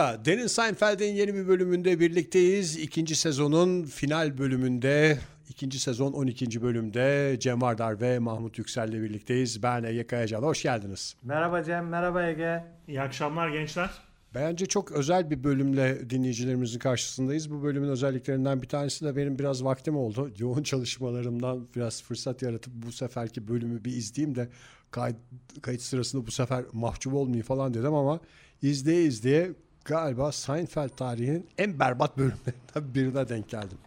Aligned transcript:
Merhaba, 0.00 0.24
Derin 0.24 0.46
Seinfeld'in 0.46 1.14
yeni 1.14 1.34
bir 1.34 1.48
bölümünde 1.48 2.00
birlikteyiz. 2.00 2.76
İkinci 2.76 3.16
sezonun 3.16 3.84
final 3.84 4.38
bölümünde, 4.38 5.18
ikinci 5.48 5.80
sezon 5.80 6.12
12. 6.12 6.62
bölümde 6.62 7.36
Cem 7.40 7.62
Vardar 7.62 8.00
ve 8.00 8.18
Mahmut 8.18 8.58
Yüksel'le 8.58 8.92
birlikteyiz. 8.92 9.62
Ben 9.62 9.82
Ege 9.82 10.06
Kayacan, 10.06 10.42
hoş 10.42 10.62
geldiniz. 10.62 11.16
Merhaba 11.22 11.64
Cem, 11.64 11.88
merhaba 11.88 12.26
Ege. 12.26 12.64
İyi 12.88 13.00
akşamlar 13.00 13.48
gençler. 13.48 13.90
Bence 14.34 14.66
çok 14.66 14.92
özel 14.92 15.30
bir 15.30 15.44
bölümle 15.44 16.10
dinleyicilerimizin 16.10 16.78
karşısındayız. 16.78 17.50
Bu 17.50 17.62
bölümün 17.62 17.88
özelliklerinden 17.88 18.62
bir 18.62 18.68
tanesi 18.68 19.04
de 19.04 19.16
benim 19.16 19.38
biraz 19.38 19.64
vaktim 19.64 19.96
oldu. 19.96 20.30
Yoğun 20.38 20.62
çalışmalarımdan 20.62 21.68
biraz 21.76 22.02
fırsat 22.02 22.42
yaratıp 22.42 22.72
bu 22.74 22.92
seferki 22.92 23.48
bölümü 23.48 23.84
bir 23.84 23.92
izleyeyim 23.92 24.36
de 24.36 24.48
kayıt, 24.90 25.16
kayıt 25.62 25.82
sırasında 25.82 26.26
bu 26.26 26.30
sefer 26.30 26.64
mahcup 26.72 27.14
olmayayım 27.14 27.46
falan 27.46 27.74
dedim 27.74 27.94
ama 27.94 28.20
izleye 28.62 29.02
izleye 29.02 29.50
galiba 29.94 30.32
Seinfeld 30.32 30.88
tarihinin 30.90 31.46
en 31.58 31.78
berbat 31.78 32.18
bölümlerinden 32.18 32.94
birine 32.94 33.28
denk 33.28 33.48
geldim. 33.48 33.78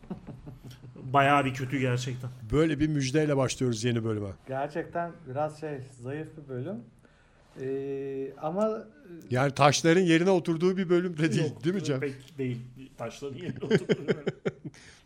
Bayağı 0.96 1.46
bir 1.46 1.54
kötü 1.54 1.80
gerçekten. 1.80 2.30
Böyle 2.52 2.80
bir 2.80 2.88
müjdeyle 2.88 3.38
başlıyoruz 3.38 3.84
yeni 3.84 4.04
bölüme. 4.04 4.28
Gerçekten 4.48 5.12
biraz 5.30 5.60
şey 5.60 5.78
zayıf 6.02 6.28
bir 6.38 6.50
bölüm. 6.50 6.76
Ee, 7.62 8.34
ama 8.42 8.84
Yani 9.30 9.52
taşların 9.54 10.02
yerine 10.02 10.30
oturduğu 10.30 10.78
bir 10.78 10.90
bölüm 10.90 11.18
de 11.18 11.32
değil 11.32 11.50
Yok, 11.50 11.64
değil 11.64 11.76
mi 11.76 11.84
Cem? 11.84 12.00
Pek 12.00 12.38
değil. 12.38 12.62
Taşların 12.98 13.38
yerine 13.38 13.58
oturdu. 13.66 13.96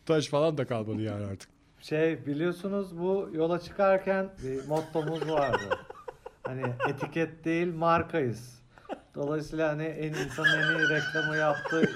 Taş 0.06 0.28
falan 0.28 0.58
da 0.58 0.68
kalmadı 0.68 1.02
yani 1.02 1.26
artık. 1.26 1.50
şey 1.82 2.26
biliyorsunuz 2.26 2.98
bu 3.00 3.30
yola 3.34 3.60
çıkarken 3.60 4.30
bir 4.44 4.68
mottomuz 4.68 5.30
vardı. 5.30 5.64
hani 6.44 6.64
etiket 6.90 7.46
değil 7.46 7.74
markayız. 7.74 8.58
Dolayısıyla 9.18 9.70
hani 9.70 9.84
en 9.84 10.14
insanın 10.14 10.64
en 10.64 10.78
iyi 10.80 10.90
reklamı 10.90 11.38
yaptığı 11.38 11.92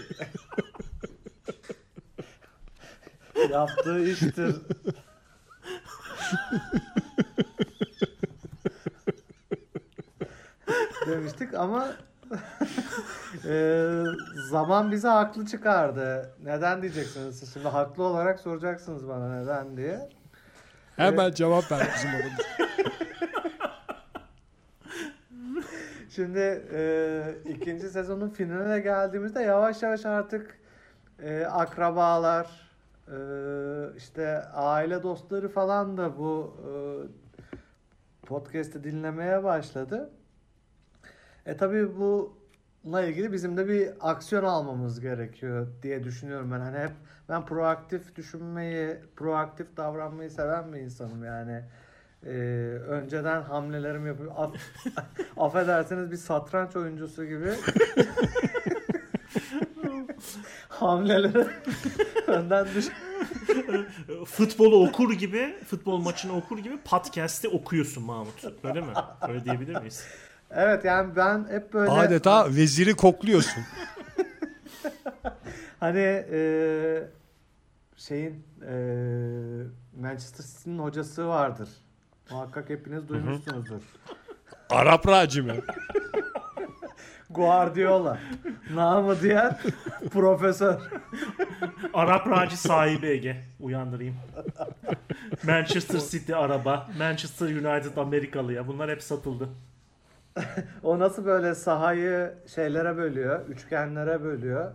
yaptığı 3.52 4.04
iştir. 4.04 4.56
demiştik 11.08 11.54
ama 11.54 11.88
e, 13.46 13.86
zaman 14.50 14.92
bize 14.92 15.08
haklı 15.08 15.46
çıkardı. 15.46 16.34
Neden 16.44 16.82
diyeceksiniz 16.82 17.40
siz 17.40 17.54
şimdi 17.54 17.68
haklı 17.68 18.04
olarak 18.04 18.40
soracaksınız 18.40 19.08
bana 19.08 19.42
neden 19.42 19.78
diye. 19.78 20.10
Hemen 20.96 21.32
cevap 21.32 21.72
ver 21.72 21.88
bizim 21.96 22.10
aramızda. 22.10 22.44
Şimdi 26.16 26.64
e, 26.74 27.36
ikinci 27.46 27.90
sezonun 27.90 28.30
finaline 28.30 28.80
geldiğimizde 28.80 29.42
yavaş 29.42 29.84
yavaş 29.84 30.06
artık 30.06 30.60
e, 31.20 31.46
akrabalar, 31.46 32.72
e, 33.08 33.18
işte 33.98 34.44
aile 34.44 35.04
dostları 35.04 35.50
falan 35.50 35.98
da 35.98 36.18
bu 36.18 36.58
e, 36.68 36.72
podcast'i 38.28 38.84
dinlemeye 38.84 39.44
başladı. 39.44 40.10
E 41.46 41.58
tabii 41.58 41.90
bununla 41.96 43.02
ilgili 43.02 43.32
bizim 43.32 43.58
de 43.58 43.68
bir 43.68 43.90
aksiyon 44.00 44.44
almamız 44.44 45.00
gerekiyor 45.00 45.68
diye 45.84 46.04
düşünüyorum 46.04 46.52
ben. 46.52 46.60
Hani 46.60 46.78
hep 46.78 46.92
ben 47.30 47.46
proaktif 47.46 48.16
düşünmeyi, 48.16 48.98
proaktif 49.16 49.78
davranmayı 49.78 50.32
seven 50.32 50.74
bir 50.74 50.80
insanım 50.80 51.24
yani. 51.24 51.64
Ee, 52.26 52.30
önceden 52.88 53.42
hamlelerimi 53.42 54.08
yapıp 54.08 54.40
af, 54.40 54.52
affedersiniz 55.38 56.12
bir 56.12 56.18
satranç 56.18 56.76
oyuncusu 56.76 57.26
gibi 57.26 57.50
hamleleri 60.68 61.48
önden 62.28 62.68
düş 62.76 62.86
Futbolu 64.26 64.88
okur 64.88 65.14
gibi, 65.14 65.56
futbol 65.68 65.98
maçını 65.98 66.38
okur 66.38 66.60
gibi 66.60 66.78
podcast'i 66.78 67.48
okuyorsun 67.48 68.04
Mahmut. 68.04 68.46
Öyle 68.64 68.82
mi? 68.82 68.94
Öyle 69.30 69.46
diyebilir 69.46 69.76
miyiz? 69.76 70.06
Evet 70.52 70.86
yani 70.86 71.16
ben 71.16 71.48
hep 71.50 71.74
böyle 71.74 71.92
Adeta 71.92 72.48
veziri 72.50 72.96
kokluyorsun. 72.96 73.64
hani 75.80 76.26
e, 76.32 77.04
şeyin 77.96 78.46
e, 78.68 78.74
Manchester 80.02 80.44
City'nin 80.44 80.80
hocası 80.80 81.28
vardır. 81.28 81.70
Muhakkak 82.32 82.70
hepiniz 82.70 83.10
duymuşsunuzdur. 83.10 83.82
Arap 84.70 85.08
racimi. 85.08 85.54
Guardiola. 87.30 88.20
Namı 88.74 89.22
diğer 89.22 89.58
profesör. 90.12 90.76
Arap 91.94 92.28
Raci 92.30 92.58
sahibi 92.58 93.08
Ege. 93.08 93.44
Uyandırayım. 93.60 94.16
Manchester 95.48 96.00
City 96.00 96.36
araba. 96.36 96.88
Manchester 96.98 97.46
United 97.46 97.98
Amerikalıya. 97.98 98.68
Bunlar 98.68 98.90
hep 98.90 99.04
satıldı. 99.04 99.50
O 100.84 101.00
nasıl 101.00 101.26
böyle 101.26 101.56
sahayı 101.56 102.34
şeylere 102.56 102.98
bölüyor, 102.98 103.48
üçgenlere 103.48 104.24
bölüyor. 104.24 104.72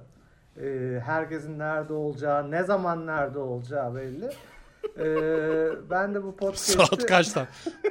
Ee, 0.62 1.00
herkesin 1.04 1.58
nerede 1.58 1.92
olacağı, 1.92 2.50
ne 2.50 2.62
zaman 2.64 3.06
nerede 3.06 3.38
olacağı 3.38 3.94
belli. 3.94 4.30
Ee, 4.98 5.90
ben 5.90 6.14
de 6.14 6.22
bu 6.22 6.36
podcast'i... 6.36 6.72
Saat 6.72 7.06
kaçta? 7.06 7.46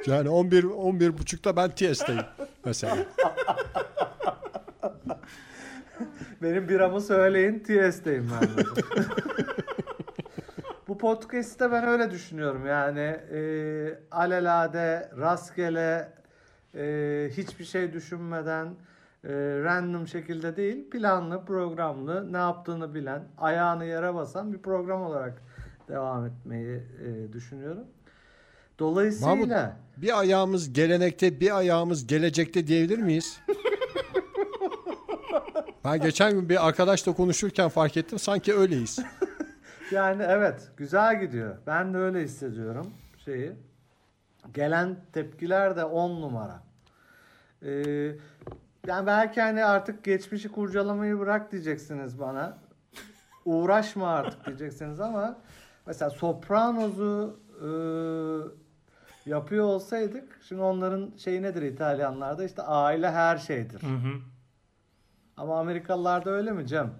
Yani 0.06 0.28
11 0.28 0.64
11 0.64 1.18
buçukta 1.18 1.56
ben 1.56 1.70
TS'teyim 1.70 2.22
mesela. 2.64 2.96
Benim 6.42 6.68
biramı 6.68 7.00
söyleyin 7.00 7.58
TS'deyim 7.58 8.30
ben. 8.40 8.48
Bu 10.88 10.98
podcast'te 10.98 11.72
ben 11.72 11.88
öyle 11.88 12.10
düşünüyorum 12.10 12.66
yani 12.66 13.00
e, 13.32 13.40
alelade, 14.10 15.10
rastgele, 15.18 16.12
e, 16.74 17.30
hiçbir 17.36 17.64
şey 17.64 17.92
düşünmeden, 17.92 18.66
e, 19.24 19.32
random 19.64 20.08
şekilde 20.08 20.56
değil, 20.56 20.90
planlı, 20.90 21.44
programlı, 21.44 22.32
ne 22.32 22.36
yaptığını 22.36 22.94
bilen, 22.94 23.24
ayağını 23.38 23.84
yere 23.84 24.14
basan 24.14 24.52
bir 24.52 24.58
program 24.58 25.02
olarak 25.02 25.42
devam 25.88 26.26
etmeyi 26.26 26.76
e, 26.76 27.32
düşünüyorum. 27.32 27.84
Dolayısıyla 28.78 29.34
Mahmut, 29.34 29.52
bir 29.96 30.18
ayağımız 30.18 30.72
gelenekte, 30.72 31.40
bir 31.40 31.56
ayağımız 31.56 32.06
gelecekte 32.06 32.66
diyebilir 32.66 32.98
miyiz? 32.98 33.40
Ben 35.84 36.00
geçen 36.00 36.32
gün 36.32 36.48
bir 36.48 36.66
arkadaşla 36.68 37.12
konuşurken 37.12 37.68
fark 37.68 37.96
ettim 37.96 38.18
sanki 38.18 38.54
öyleyiz. 38.54 38.98
Yani 39.90 40.22
evet 40.28 40.68
güzel 40.76 41.20
gidiyor. 41.20 41.56
Ben 41.66 41.94
de 41.94 41.98
öyle 41.98 42.22
hissediyorum 42.22 42.86
şeyi. 43.24 43.52
Gelen 44.54 44.96
tepkiler 45.12 45.76
de 45.76 45.84
10 45.84 46.10
numara. 46.22 46.62
Ee, 47.62 47.68
yani 48.86 49.06
belki 49.06 49.40
hani 49.40 49.64
artık 49.64 50.04
geçmişi 50.04 50.48
kurcalamayı 50.48 51.18
bırak 51.18 51.52
diyeceksiniz 51.52 52.20
bana. 52.20 52.58
Uğraşma 53.44 54.08
artık 54.08 54.46
diyeceksiniz 54.46 55.00
ama 55.00 55.38
mesela 55.86 56.10
Sopranos'u 56.10 57.40
e, 57.62 57.68
yapıyor 59.30 59.64
olsaydık 59.64 60.40
şimdi 60.48 60.62
onların 60.62 61.10
şeyi 61.16 61.42
nedir 61.42 61.62
İtalyanlarda 61.62 62.44
işte 62.44 62.62
aile 62.62 63.10
her 63.10 63.36
şeydir. 63.36 63.82
Hı 63.82 63.86
hı. 63.86 64.20
Ama 65.36 65.60
Amerikalılarda 65.60 66.30
öyle 66.30 66.52
mi 66.52 66.66
Cem? 66.66 66.94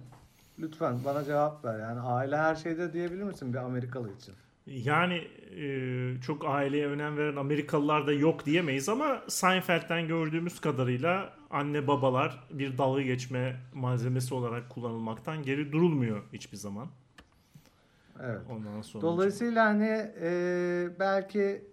Lütfen 0.59 0.99
bana 1.05 1.23
cevap 1.23 1.65
ver. 1.65 1.79
Yani 1.79 1.99
aile 1.99 2.37
her 2.37 2.55
şeyde 2.55 2.93
diyebilir 2.93 3.23
misin 3.23 3.53
bir 3.53 3.57
Amerikalı 3.57 4.13
için? 4.13 4.33
Yani 4.67 5.27
e, 5.57 6.21
çok 6.21 6.45
aileye 6.45 6.87
önem 6.87 7.17
veren 7.17 7.35
Amerikalılar 7.35 8.07
da 8.07 8.13
yok 8.13 8.45
diyemeyiz 8.45 8.89
ama 8.89 9.21
Seinfeld'den 9.27 10.07
gördüğümüz 10.07 10.61
kadarıyla 10.61 11.33
anne 11.49 11.87
babalar 11.87 12.47
bir 12.51 12.77
dalga 12.77 13.01
geçme 13.01 13.59
malzemesi 13.73 14.33
olarak 14.33 14.69
kullanılmaktan 14.69 15.43
geri 15.43 15.71
durulmuyor 15.71 16.23
hiçbir 16.33 16.57
zaman. 16.57 16.87
Evet. 18.23 18.41
Ondan 18.51 18.81
sonra 18.81 19.01
Dolayısıyla 19.01 19.65
hani 19.65 20.11
e, 20.21 20.89
belki 20.99 21.65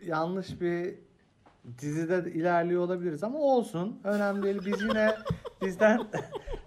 yanlış 0.00 0.60
bir 0.60 0.94
dizide 1.78 2.24
de 2.24 2.32
ilerliyor 2.32 2.82
olabiliriz 2.82 3.24
ama 3.24 3.38
olsun. 3.38 4.00
Önemli 4.04 4.42
değil. 4.42 4.60
Biz 4.66 4.82
yine 4.82 5.14
bizden 5.62 6.00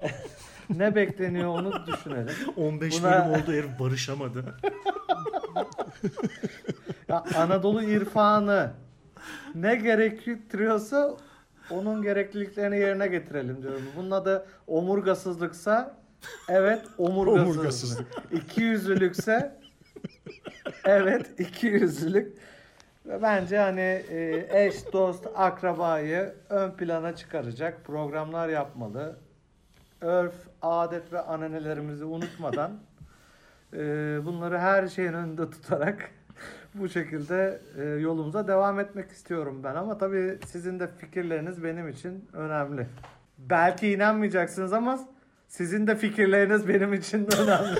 ne 0.70 0.96
bekleniyor 0.96 1.48
onu 1.50 1.74
düşünelim. 1.88 2.36
15 2.58 2.94
Buna- 3.00 3.04
bölüm 3.12 3.42
oldu 3.44 3.52
herif 3.54 3.80
barışamadı. 3.80 4.46
Ya 7.08 7.24
Anadolu 7.36 7.84
irfanı 7.84 8.72
ne 9.56 9.76
gerektiriyorsa 9.76 11.18
onun 11.70 12.02
gerekliliklerini 12.02 12.78
yerine 12.80 13.08
getirelim 13.08 13.62
diyorum. 13.64 13.82
Bunun 13.98 14.12
adı 14.12 14.46
omurgasızlıksa 14.68 15.98
evet 16.50 16.82
omurgasızlık. 16.98 17.56
Omurgasızlık. 17.56 18.08
İki 18.32 18.62
yüzlülükse 18.62 19.60
evet 20.86 21.40
iki 21.40 21.68
yüzlülük. 21.68 22.38
Ve 23.06 23.22
bence 23.22 23.58
hani 23.58 24.04
e, 24.10 24.48
eş, 24.50 24.94
dost, 24.94 25.28
akrabayı 25.36 26.34
ön 26.50 26.72
plana 26.72 27.16
çıkaracak 27.16 27.86
programlar 27.86 28.50
yapmalı 28.50 29.16
örf, 30.02 30.36
adet 30.62 31.14
ve 31.14 31.22
ananelerimizi 31.22 32.06
unutmadan 32.06 32.72
e, 33.74 33.78
bunları 34.26 34.60
her 34.60 34.88
şeyin 34.88 35.14
önünde 35.14 35.50
tutarak 35.50 36.10
bu 36.74 36.90
şekilde 36.90 37.62
e, 37.78 37.84
yolumuza 37.84 38.48
devam 38.48 38.80
etmek 38.80 39.12
istiyorum 39.12 39.62
ben 39.64 39.76
ama 39.76 39.98
tabii 39.98 40.40
sizin 40.46 40.80
de 40.80 40.88
fikirleriniz 40.88 41.64
benim 41.64 41.90
için 41.90 42.30
önemli. 42.34 42.88
Belki 43.38 43.92
inanmayacaksınız 43.92 44.74
ama 44.74 45.00
sizin 45.58 45.88
de 45.88 45.96
fikirleriniz 45.96 46.68
benim 46.68 46.94
için 46.94 47.28
önemli. 47.38 47.80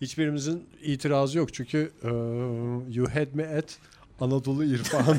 Hiçbirimizin 0.00 0.68
itirazı 0.82 1.38
yok 1.38 1.54
çünkü 1.54 1.92
e, 2.02 2.08
you 2.94 3.06
had 3.14 3.34
me 3.34 3.56
at 3.56 3.78
Anadolu 4.20 4.64
İrfan. 4.64 5.18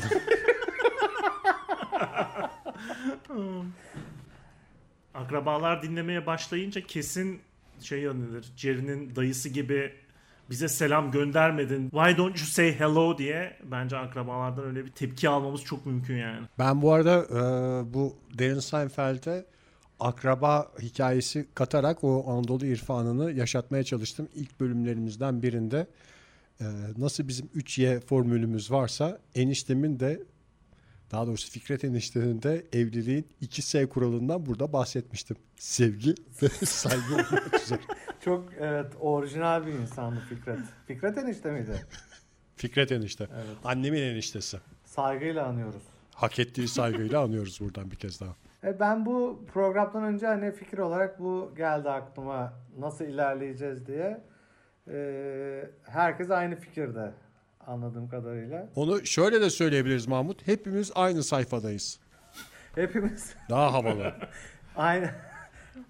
Akrabalar 5.14 5.82
dinlemeye 5.82 6.26
başlayınca 6.26 6.80
kesin 6.80 7.40
şey 7.80 8.00
yanılır. 8.00 8.46
Jerry'nin 8.56 9.16
dayısı 9.16 9.48
gibi 9.48 9.94
bize 10.50 10.68
selam 10.68 11.10
göndermedin. 11.10 11.90
Why 11.90 12.16
don't 12.16 12.36
you 12.38 12.46
say 12.46 12.78
hello 12.78 13.18
diye 13.18 13.56
bence 13.64 13.96
akrabalardan 13.96 14.64
öyle 14.64 14.84
bir 14.84 14.90
tepki 14.90 15.28
almamız 15.28 15.62
çok 15.62 15.86
mümkün 15.86 16.16
yani. 16.16 16.46
ben 16.58 16.82
bu 16.82 16.92
arada 16.92 17.24
e, 17.30 17.40
bu 17.94 18.16
Darren 18.38 18.58
Seinfeld'e 18.58 19.44
akraba 20.00 20.72
hikayesi 20.82 21.46
katarak 21.54 22.04
o 22.04 22.32
Anadolu 22.32 22.66
irfanını 22.66 23.32
yaşatmaya 23.32 23.84
çalıştım. 23.84 24.28
İlk 24.34 24.60
bölümlerimizden 24.60 25.42
birinde 25.42 25.86
e, 26.60 26.64
nasıl 26.98 27.28
bizim 27.28 27.46
3Y 27.46 28.00
formülümüz 28.00 28.70
varsa 28.70 29.18
eniştemin 29.34 30.00
de 30.00 30.22
daha 31.10 31.26
doğrusu 31.26 31.50
Fikret 31.50 31.84
eniştenin 31.84 32.42
de 32.42 32.66
evliliğin 32.72 33.26
2S 33.42 33.88
kuralından 33.88 34.46
burada 34.46 34.72
bahsetmiştim. 34.72 35.36
Sevgi 35.56 36.14
ve 36.42 36.48
saygı 36.66 37.14
olmak 37.14 37.62
üzere. 37.62 37.80
Çok 38.20 38.48
evet 38.58 38.92
orijinal 39.00 39.66
bir 39.66 39.72
insandı 39.72 40.20
Fikret. 40.28 40.58
Fikret 40.86 41.18
enişte 41.18 41.50
miydi? 41.50 41.86
Fikret 42.56 42.92
enişte. 42.92 43.28
Evet. 43.34 43.56
Annemin 43.64 44.02
eniştesi. 44.02 44.58
Saygıyla 44.84 45.46
anıyoruz. 45.46 45.82
Hak 46.14 46.38
ettiği 46.38 46.68
saygıyla 46.68 47.22
anıyoruz 47.22 47.60
buradan 47.60 47.90
bir 47.90 47.96
kez 47.96 48.20
daha. 48.20 48.34
E 48.64 48.80
ben 48.80 49.06
bu 49.06 49.44
programdan 49.52 50.04
önce 50.04 50.26
hani 50.26 50.52
fikir 50.52 50.78
olarak 50.78 51.20
bu 51.20 51.52
geldi 51.56 51.90
aklıma 51.90 52.52
nasıl 52.78 53.04
ilerleyeceğiz 53.04 53.86
diye. 53.86 54.20
E, 54.88 55.70
herkes 55.82 56.30
aynı 56.30 56.56
fikirde 56.56 57.12
anladığım 57.68 58.08
kadarıyla. 58.08 58.68
Onu 58.76 59.06
şöyle 59.06 59.40
de 59.40 59.50
söyleyebiliriz 59.50 60.06
Mahmut. 60.06 60.46
Hepimiz 60.46 60.92
aynı 60.94 61.22
sayfadayız. 61.22 62.00
Hepimiz 62.74 63.34
Daha 63.50 63.72
havalı. 63.72 64.14
aynı 64.76 65.10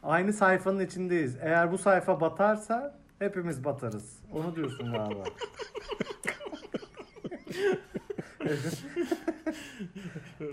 aynı 0.02 0.32
sayfanın 0.32 0.80
içindeyiz. 0.80 1.36
Eğer 1.40 1.72
bu 1.72 1.78
sayfa 1.78 2.20
batarsa 2.20 2.98
hepimiz 3.18 3.64
batarız. 3.64 4.18
Onu 4.32 4.56
diyorsun 4.56 4.92
galiba. 4.92 5.24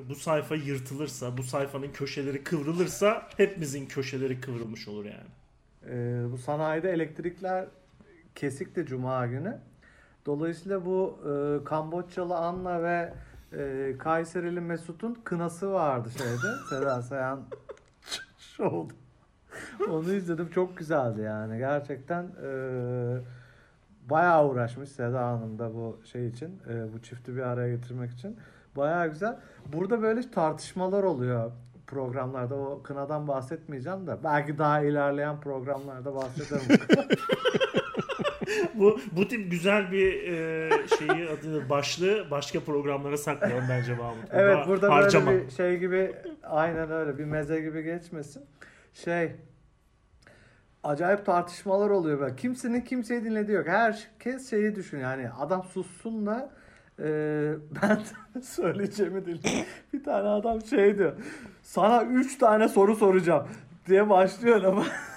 Bu 0.10 0.16
sayfa 0.16 0.56
yırtılırsa, 0.56 1.38
bu 1.38 1.44
sayfanın 1.44 1.92
köşeleri 1.92 2.44
kıvrılırsa 2.44 3.28
hepimizin 3.38 3.86
köşeleri 3.86 4.42
kıvrılmış 4.42 4.88
olur 4.88 5.06
yani. 5.06 5.30
Ee, 5.88 6.32
bu 6.32 6.38
sanayide 6.38 6.92
elektrikler 6.92 7.66
kesikti 8.36 8.86
Cuma 8.86 9.26
günü. 9.28 9.58
Dolayısıyla 10.26 10.86
bu 10.86 11.18
e, 11.26 11.64
Kamboçyalı 11.64 12.38
Anna 12.38 12.84
ve 12.84 13.14
e, 13.54 13.96
Kayserili 13.98 14.62
Mesut'un 14.62 15.18
kınası 15.24 15.72
vardı 15.72 16.10
şeyde. 16.18 16.56
Seda 16.70 17.02
Sayan 17.02 17.42
şovda. 18.38 18.94
Onu 19.90 20.14
izledim. 20.14 20.50
Çok 20.50 20.78
güzeldi 20.78 21.22
yani. 21.22 21.58
Gerçekten 21.58 22.24
e, 22.24 22.50
bayağı 24.10 24.48
uğraşmış 24.48 24.90
Seda 24.90 25.28
Hanım 25.28 25.60
da 25.60 25.74
bu 25.74 26.00
şey 26.12 26.28
için. 26.28 26.62
e, 26.70 26.94
bu 26.94 27.02
çifti 27.02 27.36
bir 27.36 27.42
araya 27.42 27.76
getirmek 27.76 28.12
için. 28.12 28.38
Bayağı 28.76 29.08
güzel. 29.08 29.38
Burada 29.74 30.02
böyle 30.02 30.32
tartışmalar 30.32 31.04
oluyor 31.04 31.52
programlarda. 31.88 32.56
O 32.56 32.82
kınadan 32.84 33.28
bahsetmeyeceğim 33.28 34.08
de. 34.08 34.18
Belki 34.24 34.58
daha 34.58 34.82
ilerleyen 34.82 35.40
programlarda 35.42 36.16
bahsederim. 36.16 36.80
Bu 38.80 39.00
bu 39.12 39.28
tip 39.28 39.52
güzel 39.52 39.92
bir 39.92 40.24
e, 40.24 40.70
şeyi 40.88 41.30
adı 41.30 41.70
başlığı 41.70 42.32
başka 42.32 42.60
programlara 42.60 43.18
saklayalım 43.18 43.66
bence 43.70 43.96
Mahmut. 43.96 44.26
Evet 44.32 44.56
Burada 44.56 44.68
burada 44.68 44.94
harcama. 44.94 45.32
böyle 45.32 45.46
bir 45.46 45.52
şey 45.52 45.78
gibi 45.78 46.16
aynen 46.44 46.92
öyle 46.92 47.18
bir 47.18 47.26
meze 47.26 47.62
gibi 47.62 47.84
geçmesin. 47.84 48.46
Şey 48.94 49.32
acayip 50.84 51.26
tartışmalar 51.26 51.90
oluyor 51.90 52.20
böyle. 52.20 52.36
Kimsenin 52.36 52.82
kimseyi 52.82 53.24
dinlediği 53.24 53.58
yok. 53.58 53.68
Herkes 53.68 54.50
şeyi 54.50 54.76
düşünüyor. 54.76 55.10
Yani 55.12 55.30
adam 55.40 55.64
sussun 55.64 56.26
da 56.26 56.52
e, 57.00 57.04
ben 57.82 58.00
söyleyeceğimi 58.42 59.26
dinle. 59.26 59.66
Bir 59.94 60.04
tane 60.04 60.28
adam 60.28 60.62
şey 60.62 60.98
diyor. 60.98 61.14
Sana 61.64 62.04
üç 62.04 62.38
tane 62.38 62.68
soru 62.68 62.96
soracağım 62.96 63.48
diye 63.88 64.10
başlıyor 64.10 64.64
ama 64.64 64.86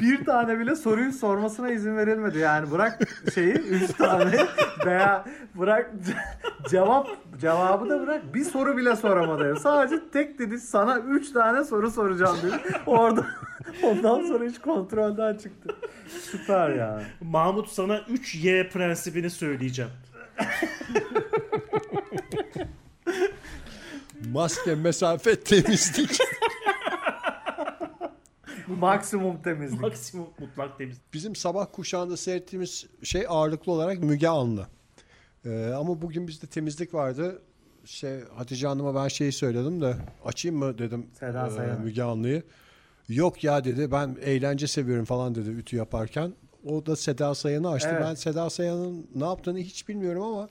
bir 0.00 0.24
tane 0.24 0.58
bile 0.58 0.76
soruyu 0.76 1.12
sormasına 1.12 1.70
izin 1.70 1.96
verilmedi. 1.96 2.38
Yani 2.38 2.70
bırak 2.70 2.98
şeyi 3.34 3.52
üç 3.52 3.92
tane 3.92 4.46
veya 4.86 5.24
bırak 5.54 5.90
ce- 6.06 6.68
cevap 6.70 7.08
cevabı 7.40 7.90
da 7.90 8.00
bırak 8.02 8.34
bir 8.34 8.44
soru 8.44 8.76
bile 8.76 8.96
soramadı. 8.96 9.56
Sadece 9.60 10.00
tek 10.12 10.38
dedi 10.38 10.60
sana 10.60 10.98
üç 10.98 11.32
tane 11.32 11.64
soru 11.64 11.90
soracağım 11.90 12.36
dedi. 12.42 12.56
Orada 12.86 13.26
ondan 13.82 14.22
sonra 14.28 14.44
hiç 14.44 14.58
kontrolden 14.58 15.34
çıktı. 15.34 15.74
Süper 16.30 16.70
ya. 16.70 17.02
Mahmut 17.20 17.68
sana 17.68 17.96
3Y 17.96 18.68
prensibini 18.68 19.30
söyleyeceğim. 19.30 19.90
Maske, 24.32 24.74
mesafe, 24.74 25.40
temizlik. 25.40 26.18
Maksimum 28.78 29.42
temizlik. 29.42 29.80
Maksimum 29.80 30.28
mutlak 30.38 30.78
temiz. 30.78 30.96
Bizim 31.12 31.36
sabah 31.36 31.66
kuşağında 31.72 32.16
seyrettiğimiz 32.16 32.86
şey 33.02 33.26
ağırlıklı 33.28 33.72
olarak 33.72 33.98
Müge 34.02 34.28
Anlı. 34.28 34.66
Ee, 35.44 35.72
ama 35.76 36.02
bugün 36.02 36.28
bizde 36.28 36.46
temizlik 36.46 36.94
vardı. 36.94 37.42
Şey 37.84 38.20
Hatice 38.36 38.66
Hanım'a 38.66 38.94
ben 38.94 39.08
şeyi 39.08 39.32
söyledim 39.32 39.80
de 39.80 39.96
açayım 40.24 40.58
mı 40.58 40.78
dedim 40.78 41.06
Seda 41.18 41.46
e, 41.46 41.50
Sayan. 41.50 41.80
Müge 41.80 42.02
Anlı'yı. 42.02 42.42
Yok 43.08 43.44
ya 43.44 43.64
dedi 43.64 43.92
ben 43.92 44.16
eğlence 44.22 44.66
seviyorum 44.66 45.04
falan 45.04 45.34
dedi 45.34 45.48
ütü 45.48 45.76
yaparken. 45.76 46.32
O 46.66 46.86
da 46.86 46.96
Seda 46.96 47.34
Sayan'ı 47.34 47.70
açtı. 47.70 47.90
Evet. 47.92 48.02
Ben 48.04 48.14
Seda 48.14 48.50
Sayan'ın 48.50 49.06
ne 49.14 49.24
yaptığını 49.24 49.58
hiç 49.58 49.88
bilmiyorum 49.88 50.22
ama 50.22 50.48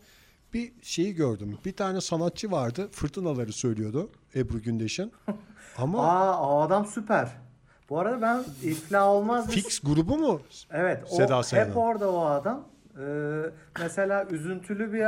bir 0.54 0.72
şeyi 0.82 1.16
gördüm. 1.16 1.58
Bir 1.66 1.76
tane 1.76 2.02
sanatçı 2.02 2.52
vardı. 2.52 2.90
Fırtınaları 2.92 3.54
söylüyordu 3.54 4.10
Ebru 4.36 4.62
Gündeş'in. 4.62 5.12
Ama 5.78 6.08
Aa 6.08 6.50
o 6.50 6.62
adam 6.62 6.86
süper. 6.86 7.30
Bu 7.90 8.00
arada 8.00 8.22
ben 8.22 8.44
iflah 8.70 9.08
olmaz. 9.08 9.50
Fix 9.50 9.80
grubu 9.80 10.18
mu? 10.18 10.42
Evet. 10.72 11.04
O, 11.12 11.16
Seda 11.16 11.44
Sayan'ın. 11.44 11.70
hep 11.70 11.78
orada 11.78 12.12
o 12.12 12.26
adam. 12.26 12.64
Ee, 13.00 13.42
mesela 13.80 14.26
üzüntülü 14.30 14.94
bir 14.94 15.08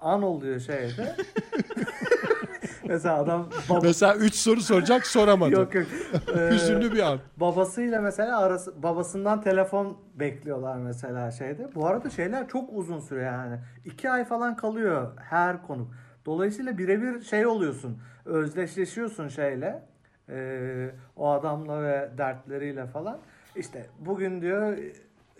an 0.00 0.22
oluyor 0.22 0.60
şeyde. 0.60 1.16
mesela 2.88 3.16
adam 3.18 3.48
bab- 3.68 3.82
Mesela 3.82 4.14
3 4.14 4.34
soru 4.34 4.60
soracak 4.60 5.06
soramadı. 5.06 5.50
yok 5.52 5.74
yok. 5.74 5.86
Ee, 6.36 6.50
Hüzünlü 6.50 6.92
bir 6.92 6.98
an. 7.12 7.18
babasıyla 7.36 8.00
mesela 8.00 8.38
arası 8.38 8.82
babasından 8.82 9.40
telefon 9.42 9.98
bekliyorlar 10.14 10.76
mesela 10.76 11.30
şeyde. 11.30 11.74
Bu 11.74 11.86
arada 11.86 12.10
şeyler 12.10 12.48
çok 12.48 12.70
uzun 12.72 13.00
süre 13.00 13.22
yani. 13.22 13.58
iki 13.84 14.10
ay 14.10 14.24
falan 14.24 14.56
kalıyor 14.56 15.10
her 15.16 15.62
konuk. 15.66 15.88
Dolayısıyla 16.26 16.78
birebir 16.78 17.20
şey 17.22 17.46
oluyorsun. 17.46 17.98
Özdeşleşiyorsun 18.24 19.28
şeyle. 19.28 19.82
Ee, 20.32 20.90
o 21.16 21.30
adamla 21.30 21.82
ve 21.82 22.10
dertleriyle 22.18 22.86
falan. 22.86 23.18
İşte 23.56 23.86
bugün 23.98 24.40
diyor 24.40 24.78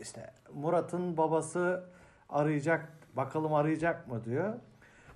işte 0.01 0.31
Murat'ın 0.55 1.17
babası 1.17 1.85
arayacak 2.29 2.89
bakalım 3.17 3.55
arayacak 3.55 4.09
mı 4.09 4.25
diyor. 4.25 4.55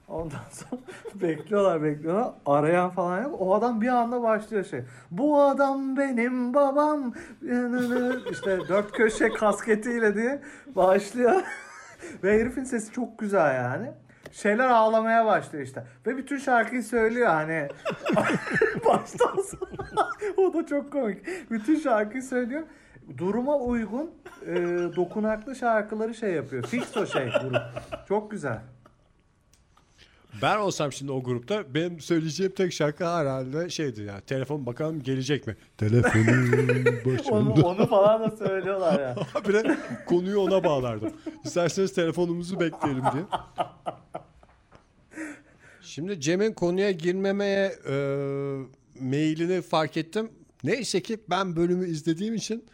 Ondan 0.08 0.38
sonra 0.52 0.80
bekliyorlar 1.14 1.82
bekliyorlar. 1.82 2.32
Arayan 2.46 2.90
falan 2.90 3.22
yok. 3.22 3.40
O 3.40 3.54
adam 3.54 3.80
bir 3.80 3.88
anda 3.88 4.22
başlıyor 4.22 4.64
şey. 4.64 4.82
Bu 5.10 5.40
adam 5.42 5.96
benim 5.96 6.54
babam. 6.54 7.12
işte 8.30 8.58
dört 8.68 8.92
köşe 8.92 9.28
kasketiyle 9.28 10.14
diye 10.14 10.42
başlıyor. 10.76 11.42
Ve 12.22 12.40
herifin 12.40 12.64
sesi 12.64 12.92
çok 12.92 13.18
güzel 13.18 13.54
yani. 13.54 13.92
Şeyler 14.32 14.68
ağlamaya 14.68 15.26
başlıyor 15.26 15.64
işte. 15.64 15.84
Ve 16.06 16.16
bütün 16.16 16.38
şarkıyı 16.38 16.82
söylüyor 16.82 17.28
hani. 17.28 17.68
Baştan 18.84 19.36
sona. 19.42 20.10
o 20.36 20.54
da 20.54 20.66
çok 20.66 20.92
komik. 20.92 21.50
Bütün 21.50 21.80
şarkıyı 21.80 22.22
söylüyor. 22.22 22.62
Duruma 23.18 23.56
uygun 23.56 24.10
e, 24.46 24.54
dokunaklı 24.96 25.56
şarkıları 25.56 26.14
şey 26.14 26.32
yapıyor. 26.32 26.64
Fix 26.64 26.96
o 26.96 27.06
şey 27.06 27.24
grup. 27.24 27.62
Çok 28.08 28.30
güzel. 28.30 28.58
Ben 30.42 30.58
olsam 30.58 30.92
şimdi 30.92 31.12
o 31.12 31.22
grupta 31.22 31.74
benim 31.74 32.00
söyleyeceğim 32.00 32.52
tek 32.56 32.72
şarkı 32.72 33.04
herhalde 33.06 33.70
şeydi 33.70 34.02
ya. 34.02 34.20
Telefon 34.20 34.66
bakalım 34.66 35.02
gelecek 35.02 35.46
mi? 35.46 35.56
Telefonun 35.78 36.52
Onu, 37.30 37.50
başında. 37.50 37.66
onu 37.68 37.86
falan 37.86 38.22
da 38.30 38.36
söylüyorlar 38.36 39.00
ya. 39.00 39.16
bir 39.48 39.54
de 39.54 39.78
konuyu 40.06 40.38
ona 40.40 40.64
bağlardım. 40.64 41.12
İsterseniz 41.44 41.94
telefonumuzu 41.94 42.60
bekleyelim 42.60 43.02
diye. 43.12 43.24
Şimdi 45.82 46.20
Cem'in 46.20 46.52
konuya 46.52 46.90
girmemeye 46.90 47.66
e, 47.88 47.94
mailini 49.00 49.62
fark 49.62 49.96
ettim. 49.96 50.30
Neyse 50.64 51.02
ki 51.02 51.18
ben 51.30 51.56
bölümü 51.56 51.88
izlediğim 51.88 52.34
için 52.34 52.64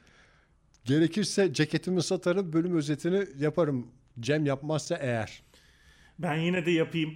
gerekirse 0.84 1.52
ceketimi 1.52 2.02
satarım 2.02 2.52
bölüm 2.52 2.76
özetini 2.76 3.26
yaparım. 3.38 3.86
Cem 4.20 4.46
yapmazsa 4.46 4.96
eğer. 4.96 5.42
Ben 6.18 6.34
yine 6.36 6.66
de 6.66 6.70
yapayım. 6.70 7.14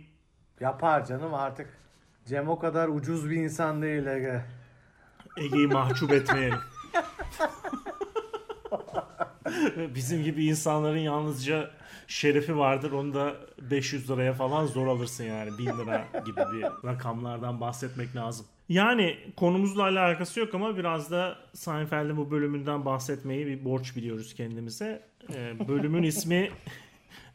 Yapar 0.61 1.07
canım 1.07 1.35
artık. 1.35 1.79
Cem 2.27 2.49
o 2.49 2.59
kadar 2.59 2.89
ucuz 2.89 3.31
bir 3.31 3.37
insan 3.37 3.83
değil 3.83 4.07
Ege. 4.07 4.45
Ege'yi 5.37 5.67
mahcup 5.67 6.13
etmeyelim. 6.13 6.59
Bizim 9.95 10.25
gibi 10.25 10.45
insanların 10.45 10.99
yalnızca 10.99 11.71
şerefi 12.07 12.57
vardır. 12.57 12.93
Onu 12.93 13.15
da 13.15 13.37
500 13.71 14.11
liraya 14.11 14.33
falan 14.33 14.67
zor 14.67 14.87
alırsın 14.87 15.25
yani. 15.25 15.59
1000 15.59 15.67
lira 15.67 16.05
gibi 16.27 16.37
bir 16.37 16.89
rakamlardan 16.89 17.61
bahsetmek 17.61 18.17
lazım. 18.17 18.47
Yani 18.69 19.19
konumuzla 19.37 19.83
alakası 19.83 20.41
yok 20.41 20.55
ama 20.55 20.77
biraz 20.77 21.11
da 21.11 21.37
Seinfeld'in 21.53 22.17
bu 22.17 22.31
bölümünden 22.31 22.85
bahsetmeyi 22.85 23.47
bir 23.47 23.65
borç 23.65 23.97
biliyoruz 23.97 24.35
kendimize. 24.35 25.03
Ee, 25.35 25.69
bölümün 25.69 26.03
ismi 26.03 26.51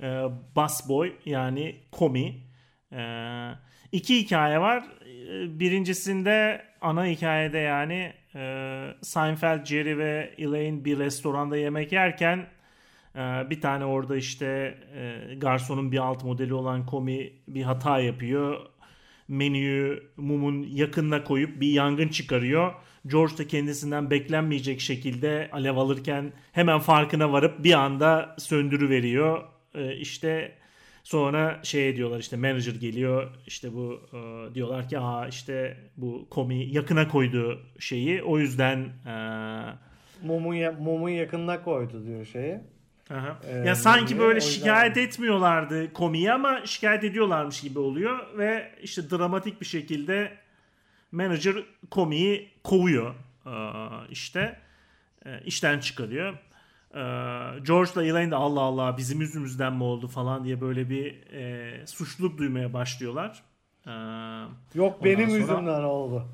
e, 0.01 0.23
Bus 0.55 0.89
Boy 0.89 1.13
yani 1.25 1.75
Komi. 1.91 2.50
Ee, 2.93 3.51
iki 3.91 4.19
hikaye 4.19 4.59
var. 4.59 4.83
Ee, 5.05 5.59
Birincisinde 5.59 6.61
ana 6.81 7.05
hikayede 7.05 7.57
yani 7.57 8.13
e, 8.35 8.87
Seinfeld, 9.01 9.65
Jerry 9.65 9.97
ve 9.97 10.33
Elaine 10.37 10.85
bir 10.85 10.99
restoranda 10.99 11.57
yemek 11.57 11.91
yerken 11.91 12.47
e, 13.15 13.19
bir 13.49 13.61
tane 13.61 13.85
orada 13.85 14.17
işte 14.17 14.77
e, 14.95 15.35
garsonun 15.35 15.91
bir 15.91 15.97
alt 15.97 16.23
modeli 16.23 16.53
olan 16.53 16.85
Komi 16.85 17.33
bir 17.47 17.63
hata 17.63 17.99
yapıyor. 17.99 18.59
Menüyü 19.27 20.03
mumun 20.17 20.63
yakınına 20.63 21.23
koyup 21.23 21.61
bir 21.61 21.67
yangın 21.67 22.07
çıkarıyor. 22.07 22.73
George 23.07 23.37
da 23.37 23.47
kendisinden 23.47 24.09
beklenmeyecek 24.09 24.81
şekilde 24.81 25.49
alev 25.51 25.77
alırken 25.77 26.33
hemen 26.51 26.79
farkına 26.79 27.31
varıp 27.31 27.63
bir 27.63 27.73
anda 27.73 28.35
söndürüveriyor. 28.39 29.43
E, 29.75 29.95
işte 29.95 30.57
Sonra 31.03 31.59
şey 31.63 31.95
diyorlar 31.95 32.19
işte 32.19 32.37
manager 32.37 32.73
geliyor 32.75 33.31
işte 33.47 33.73
bu 33.73 34.01
e, 34.13 34.53
diyorlar 34.55 34.89
ki 34.89 34.99
aa 34.99 35.27
işte 35.27 35.77
bu 35.97 36.27
komi 36.29 36.55
yakına 36.65 37.07
koydu 37.07 37.61
şeyi 37.79 38.23
o 38.23 38.39
yüzden 38.39 38.77
e, 39.07 39.13
Mumun, 40.23 40.53
ya- 40.53 40.71
mumun 40.71 41.09
yakınına 41.09 41.63
koydu 41.63 42.05
diyor 42.05 42.25
şeyi. 42.25 42.57
aha. 43.09 43.39
Ee, 43.47 43.57
ya 43.57 43.75
sanki 43.75 44.19
böyle 44.19 44.35
yüzden- 44.35 44.49
şikayet 44.51 44.97
etmiyorlardı 44.97 45.93
komiyi 45.93 46.31
ama 46.31 46.65
şikayet 46.65 47.03
ediyorlarmış 47.03 47.61
gibi 47.61 47.79
oluyor 47.79 48.37
ve 48.37 48.71
işte 48.83 49.09
dramatik 49.09 49.61
bir 49.61 49.65
şekilde 49.65 50.31
manager 51.11 51.55
komiyi 51.89 52.49
kovuyor 52.63 53.15
e, 53.45 53.53
işte 54.09 54.59
e, 55.25 55.41
işten 55.45 55.79
çıkarıyor. 55.79 56.33
George'la 57.65 58.03
Elaine 58.03 58.31
de 58.31 58.35
Allah 58.35 58.61
Allah 58.61 58.97
bizim 58.97 59.21
yüzümüzden 59.21 59.73
mi 59.73 59.83
oldu 59.83 60.07
falan 60.07 60.43
diye 60.43 60.61
böyle 60.61 60.89
bir 60.89 61.31
e, 61.33 61.87
suçluluk 61.87 62.37
duymaya 62.37 62.73
başlıyorlar. 62.73 63.43
Ee, 63.87 63.91
Yok 64.75 65.03
benim 65.03 65.25
sonra- 65.29 65.37
yüzümden 65.39 65.83
oldu 65.83 66.25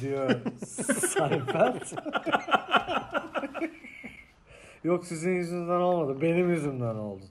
diyor 0.00 0.30
Seinfeld. 0.66 1.80
Yok 4.84 5.06
sizin 5.06 5.30
yüzünden 5.30 5.80
olmadı. 5.80 6.18
Benim 6.22 6.50
yüzümden 6.50 6.94
oldu. 6.94 7.22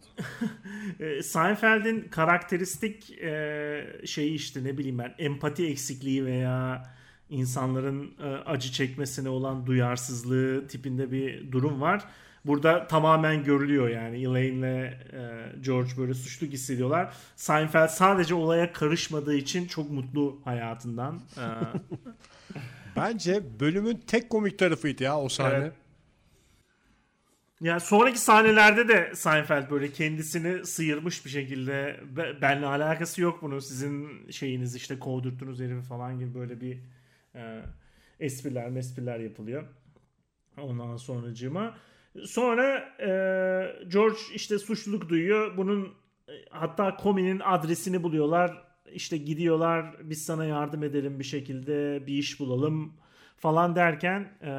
e, 0.99 1.23
Seinfeld'in 1.23 2.01
karakteristik 2.11 3.11
e, 3.23 3.85
şeyi 4.05 4.33
işte 4.33 4.63
ne 4.63 4.77
bileyim 4.77 4.97
ben 4.99 5.15
empati 5.17 5.67
eksikliği 5.67 6.25
veya 6.25 6.83
insanların 7.29 8.13
e, 8.23 8.27
acı 8.27 8.71
çekmesine 8.71 9.29
olan 9.29 9.65
duyarsızlığı 9.65 10.67
tipinde 10.67 11.11
bir 11.11 11.51
durum 11.51 11.81
var. 11.81 12.03
Burada 12.45 12.87
tamamen 12.87 13.43
görülüyor 13.43 13.89
yani 13.89 14.17
Elaine'le 14.23 14.83
e, 15.13 15.51
George 15.61 15.89
böyle 15.97 16.13
suçlu 16.13 16.47
hissediyorlar. 16.47 17.13
Seinfeld 17.35 17.87
sadece 17.87 18.35
olaya 18.35 18.73
karışmadığı 18.73 19.35
için 19.35 19.67
çok 19.67 19.91
mutlu 19.91 20.41
hayatından. 20.45 21.21
E, 21.37 21.43
Bence 22.95 23.59
bölümün 23.59 24.03
tek 24.07 24.29
komik 24.29 24.59
tarafıydı 24.59 25.03
ya 25.03 25.19
o 25.19 25.29
sahne. 25.29 25.55
Evet. 25.55 25.73
Yani 27.61 27.79
sonraki 27.79 28.19
sahnelerde 28.19 28.87
de 28.87 29.11
Seinfeld 29.15 29.69
böyle 29.71 29.91
kendisini 29.91 30.65
sıyırmış 30.65 31.25
bir 31.25 31.29
şekilde 31.29 31.99
"Be- 32.17 32.41
benle 32.41 32.65
alakası 32.65 33.21
yok 33.21 33.41
bunun 33.41 33.59
sizin 33.59 34.07
şeyiniz 34.31 34.75
işte 34.75 34.99
kovdurttunuz 34.99 35.59
herifi 35.59 35.81
falan 35.81 36.19
gibi 36.19 36.35
böyle 36.35 36.61
bir 36.61 36.79
e, 37.35 37.61
espriler 38.19 38.69
mespriler 38.69 39.19
yapılıyor. 39.19 39.63
Ondan 40.57 40.97
sonracığıma. 40.97 41.77
Sonra 42.23 42.77
e, 42.99 43.07
George 43.87 44.17
işte 44.33 44.59
suçluluk 44.59 45.09
duyuyor. 45.09 45.57
Bunun 45.57 45.93
e, 46.27 46.31
hatta 46.49 46.95
Komi'nin 46.97 47.39
adresini 47.39 48.03
buluyorlar. 48.03 48.65
İşte 48.91 49.17
gidiyorlar 49.17 49.95
biz 50.03 50.25
sana 50.25 50.45
yardım 50.45 50.83
edelim 50.83 51.19
bir 51.19 51.23
şekilde 51.23 52.07
bir 52.07 52.13
iş 52.13 52.39
bulalım 52.39 52.93
falan 53.37 53.75
derken 53.75 54.21
e, 54.41 54.51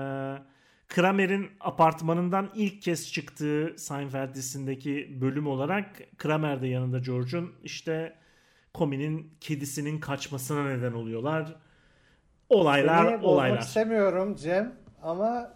Kramer'in 0.89 1.51
apartmanından 1.61 2.51
ilk 2.55 2.83
kez 2.83 3.13
çıktığı 3.13 3.75
Seinfeld 3.77 4.35
dizisindeki 4.35 5.19
bölüm 5.21 5.47
olarak 5.47 5.87
Kramer 6.19 6.63
de 6.63 6.67
yanında 6.67 6.99
George'un 6.99 7.53
işte 7.65 8.15
Komi'nin 8.75 9.33
kedisinin 9.41 10.01
kaçmasına 10.01 10.65
neden 10.65 10.93
oluyorlar. 10.93 11.57
Olaylar 12.49 13.05
Seni 13.05 13.27
olaylar. 13.27 13.59
istemiyorum 13.59 14.35
Cem 14.37 14.73
ama 15.03 15.56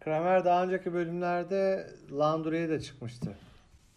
Kramer 0.00 0.44
daha 0.44 0.64
önceki 0.64 0.92
bölümlerde 0.92 1.90
Laundry'ye 2.12 2.68
de 2.68 2.80
çıkmıştı. 2.80 3.36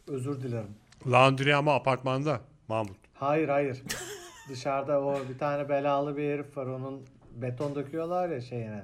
Özür 0.08 0.42
dilerim. 0.42 0.68
Laundry 1.08 1.56
ama 1.56 1.76
apartmanda 1.76 2.42
Mahmut. 2.68 2.98
Hayır 3.14 3.50
hayır. 3.50 3.82
Dışarıda 4.50 5.02
o 5.02 5.20
bir 5.34 5.38
tane 5.38 5.70
belalı 5.70 6.18
bir 6.18 6.24
herif 6.34 6.58
var 6.58 6.66
onun 6.66 7.02
beton 7.36 7.76
döküyorlar 7.76 8.30
ya 8.30 8.42
şeyine. 8.42 8.84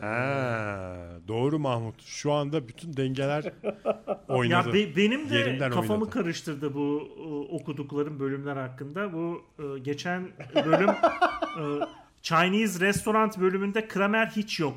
Ha, 0.00 0.96
doğru 1.28 1.58
Mahmut. 1.58 2.02
Şu 2.02 2.32
anda 2.32 2.68
bütün 2.68 2.96
dengeler 2.96 3.44
oynadı. 4.28 4.68
Ya 4.68 4.74
be- 4.74 4.96
benim 4.96 5.30
de 5.30 5.34
Yerinden 5.36 5.70
kafamı 5.70 5.92
oynadı. 5.92 6.10
karıştırdı 6.10 6.74
bu 6.74 7.08
e, 7.18 7.54
okuduklarım 7.54 8.20
bölümler 8.20 8.56
hakkında. 8.56 9.12
Bu 9.12 9.42
e, 9.58 9.78
geçen 9.78 10.28
bölüm 10.54 10.88
e, 10.90 11.62
Chinese 12.22 12.80
Restaurant 12.86 13.38
bölümünde 13.40 13.88
Kramer 13.88 14.26
hiç 14.26 14.60
yok. 14.60 14.74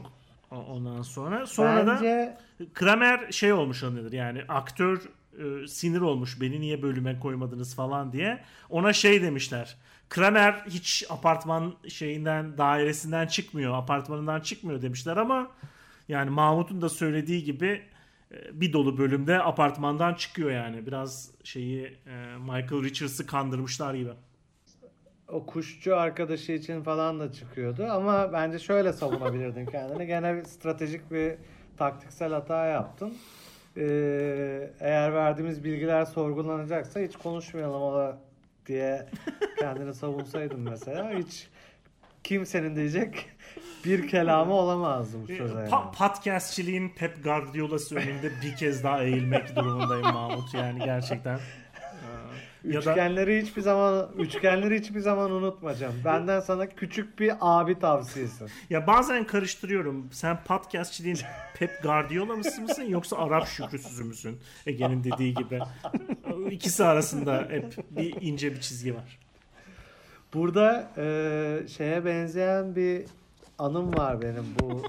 Ondan 0.54 1.02
sonra 1.02 1.48
sonra 1.48 1.88
da 1.88 1.96
Bence 1.96 2.38
Kramer 2.74 3.32
şey 3.32 3.54
olmuş 3.54 3.84
anılır 3.84 4.12
yani 4.12 4.42
aktör 4.48 5.02
e, 5.40 5.68
sinir 5.68 6.02
olmuş 6.02 6.42
beni 6.42 6.62
niye 6.62 6.82
bölüme 6.82 7.20
koymadınız 7.20 7.76
falan 7.76 8.12
diye. 8.12 8.44
Ona 8.70 8.94
şey 8.94 9.22
demişler. 9.22 9.78
Kramer 10.10 10.64
hiç 10.70 11.06
apartman 11.10 11.74
şeyinden 11.88 12.58
dairesinden 12.58 13.28
çıkmıyor, 13.28 13.74
apartmanından 13.74 14.40
çıkmıyor 14.40 14.82
demişler 14.82 15.18
ama 15.18 15.52
yani 16.08 16.30
Mahmut'un 16.30 16.82
da 16.82 16.90
söylediği 16.90 17.44
gibi 17.44 17.82
e, 18.32 18.62
bir 18.62 18.74
dolu 18.74 18.98
bölümde 18.98 19.44
apartmandan 19.44 20.14
çıkıyor 20.14 20.52
yani. 20.52 20.88
Biraz 20.88 21.32
şeyi 21.44 21.98
e, 22.08 22.38
Michael 22.40 22.84
Richards'ı 22.84 23.26
kandırmışlar 23.26 23.94
gibi. 23.94 24.12
O 25.34 25.46
kuşçu 25.46 25.96
arkadaşı 25.96 26.52
için 26.52 26.84
falan 26.84 27.20
da 27.20 27.32
çıkıyordu 27.32 27.88
ama 27.92 28.34
bence 28.34 28.60
şöyle 28.60 28.94
savunabilirdin 28.94 29.66
kendini. 29.66 30.08
Gene 30.08 30.36
bir 30.36 30.44
stratejik 30.44 31.12
bir 31.12 31.36
taktiksel 31.78 32.34
hata 32.34 32.66
yaptın. 32.66 33.13
Ee, 33.78 34.70
eğer 34.80 35.13
verdiğimiz 35.13 35.63
bilgiler 35.63 36.06
sorgulanacaksa 36.06 37.00
hiç 37.00 37.16
konuşmayalım 37.16 37.82
ola 37.82 38.18
diye 38.66 39.06
kendini 39.60 39.94
savunsaydın 39.94 40.60
mesela 40.60 41.12
hiç 41.12 41.48
kimsenin 42.24 42.75
diyecek 42.75 43.25
bir 43.86 44.08
kelamı 44.08 44.54
olamazdı 44.54 45.18
bu 45.24 45.28
söze. 45.28 45.60
yani. 45.60 45.70
Pa- 45.70 45.92
podcastçiliğin 45.92 46.90
Pep 46.90 47.24
Guardiola'sı 47.24 47.96
önünde 47.96 48.32
bir 48.44 48.56
kez 48.56 48.84
daha 48.84 49.04
eğilmek 49.04 49.56
durumundayım 49.56 50.04
Mahmut 50.13 50.54
yani 50.54 50.80
gerçekten. 50.86 51.40
Ya 52.63 52.74
da 52.86 52.91
Üçgenleri 52.91 53.41
hiçbir 53.41 53.62
zaman 53.62 54.10
üçgenleri 54.17 54.79
hiçbir 54.79 55.00
zaman 55.00 55.32
unutmayacağım. 55.32 55.93
Benden 56.05 56.39
sana 56.39 56.70
küçük 56.70 57.20
bir 57.20 57.34
abi 57.41 57.79
tavsiyesi. 57.79 58.46
ya 58.70 58.88
bazen 58.88 59.24
karıştırıyorum. 59.27 60.10
Sen 60.12 60.43
podcastçiliğin 60.43 61.17
Pep 61.53 61.84
Guardiola 61.84 62.36
mısın 62.36 62.63
mısın 62.63 62.84
yoksa 62.84 63.17
Arap 63.17 63.48
Şükrüsüzü 63.48 64.03
müsün? 64.03 64.39
Ege'nin 64.65 65.03
dediği 65.03 65.34
gibi. 65.34 65.60
İkisi 66.51 66.84
arasında 66.84 67.48
hep 67.50 67.75
bir 67.91 68.22
ince 68.22 68.51
bir 68.53 68.60
çizgi 68.62 68.96
var. 68.96 69.20
Burada 70.34 70.91
e, 70.98 71.67
şeye 71.67 72.05
benzeyen 72.05 72.75
bir 72.75 73.05
anım 73.60 73.93
var 73.98 74.22
benim 74.22 74.46
bu 74.60 74.84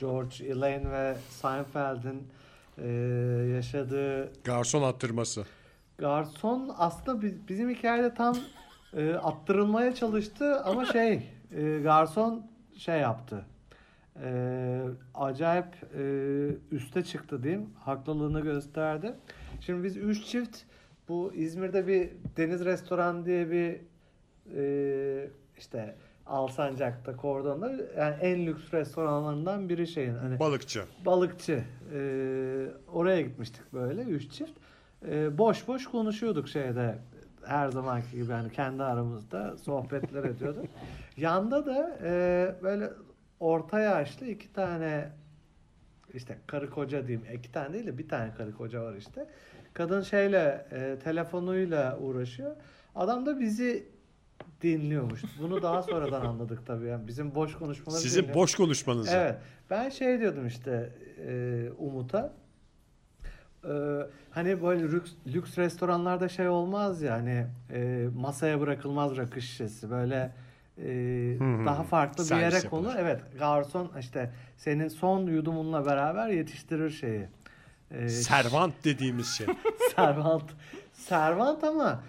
George 0.00 0.44
Elaine 0.44 0.90
ve 0.90 1.16
Seinfeld'in 1.30 2.22
e, 2.78 2.88
yaşadığı 3.54 4.32
Garson 4.44 4.82
attırması. 4.82 5.44
Garson 5.98 6.70
aslında 6.78 7.22
bi- 7.22 7.38
bizim 7.48 7.70
hikayede 7.70 8.14
tam 8.14 8.36
e, 8.96 9.14
attırılmaya 9.14 9.94
çalıştı 9.94 10.60
ama 10.64 10.84
şey 10.84 11.30
e, 11.56 11.78
garson 11.82 12.46
şey 12.76 13.00
yaptı. 13.00 13.44
E, 14.24 14.80
acayip 15.14 15.66
e, 15.98 16.02
üste 16.70 17.04
çıktı 17.04 17.42
diyeyim. 17.42 17.70
Haklılığını 17.78 18.40
gösterdi. 18.40 19.14
Şimdi 19.60 19.84
biz 19.84 19.96
üç 19.96 20.24
çift 20.26 20.58
bu 21.08 21.32
İzmir'de 21.34 21.86
bir 21.86 22.10
deniz 22.36 22.64
restoran 22.64 23.24
diye 23.26 23.50
bir 23.50 23.76
e, 24.56 25.30
işte 25.58 25.94
Alsancak'ta 26.26 27.16
kordonda 27.16 27.72
yani 27.98 28.14
en 28.20 28.46
lüks 28.46 28.72
restoranlarından 28.74 29.68
biri 29.68 29.86
şeyin 29.86 30.14
hani 30.14 30.40
Balıkçı. 30.40 30.82
balıkçı. 31.06 31.64
Ee, 31.94 32.66
oraya 32.92 33.20
gitmiştik 33.22 33.72
böyle 33.72 34.02
üç 34.02 34.30
çift. 34.32 34.52
Ee, 35.06 35.38
boş 35.38 35.68
boş 35.68 35.86
konuşuyorduk 35.86 36.48
şeyde 36.48 36.98
her 37.46 37.68
zamanki 37.68 38.10
gibi 38.16 38.30
yani 38.32 38.52
kendi 38.52 38.82
aramızda 38.82 39.56
sohbetler 39.56 40.24
ediyorduk. 40.24 40.66
Yanda 41.16 41.66
da 41.66 41.98
e, 42.02 42.54
böyle 42.62 42.90
orta 43.40 43.80
yaşlı 43.80 44.26
iki 44.26 44.52
tane 44.52 45.10
işte 46.14 46.38
karı 46.46 46.70
koca 46.70 47.06
diyeyim. 47.06 47.26
iki 47.34 47.52
tane 47.52 47.72
değil 47.74 47.86
de 47.86 47.98
bir 47.98 48.08
tane 48.08 48.34
karı 48.34 48.52
koca 48.54 48.82
var 48.82 48.94
işte. 48.94 49.26
Kadın 49.74 50.00
şeyle 50.00 50.66
e, 50.72 50.98
telefonuyla 51.04 51.98
uğraşıyor. 51.98 52.56
Adam 52.94 53.26
da 53.26 53.40
bizi 53.40 53.86
dinliyormuş. 54.62 55.22
Bunu 55.40 55.62
daha 55.62 55.82
sonradan 55.82 56.20
anladık 56.26 56.66
tabii. 56.66 56.86
Yani 56.86 57.06
bizim 57.06 57.34
boş 57.34 57.54
konuşmaları 57.54 58.00
Sizin 58.00 58.20
dinliyor. 58.22 58.34
boş 58.34 58.54
konuşmanızı. 58.54 59.16
Evet. 59.16 59.36
Ben 59.70 59.88
şey 59.88 60.20
diyordum 60.20 60.46
işte 60.46 60.92
e, 61.26 61.68
Umut'a. 61.78 62.32
E, 63.64 63.72
hani 64.30 64.62
böyle 64.62 64.82
lüks, 64.82 65.12
lüks 65.26 65.58
restoranlarda 65.58 66.28
şey 66.28 66.48
olmaz 66.48 67.02
ya 67.02 67.12
hani 67.12 67.46
e, 67.72 68.08
masaya 68.16 68.60
bırakılmaz 68.60 69.16
rakı 69.16 69.40
şişesi 69.40 69.90
böyle 69.90 70.32
e, 70.78 70.86
daha 71.66 71.82
farklı 71.82 72.24
bir 72.24 72.40
yere 72.40 72.54
yapılır. 72.54 72.70
konu. 72.70 72.92
Evet 72.98 73.20
garson 73.38 73.90
işte 74.00 74.32
senin 74.56 74.88
son 74.88 75.26
yudumunla 75.26 75.86
beraber 75.86 76.28
yetiştirir 76.28 76.90
şeyi. 76.90 77.28
E, 77.90 78.08
Servant 78.08 78.74
dediğimiz 78.84 79.26
şey. 79.26 79.46
servant. 79.96 80.50
Servant 80.92 81.64
ama 81.64 82.02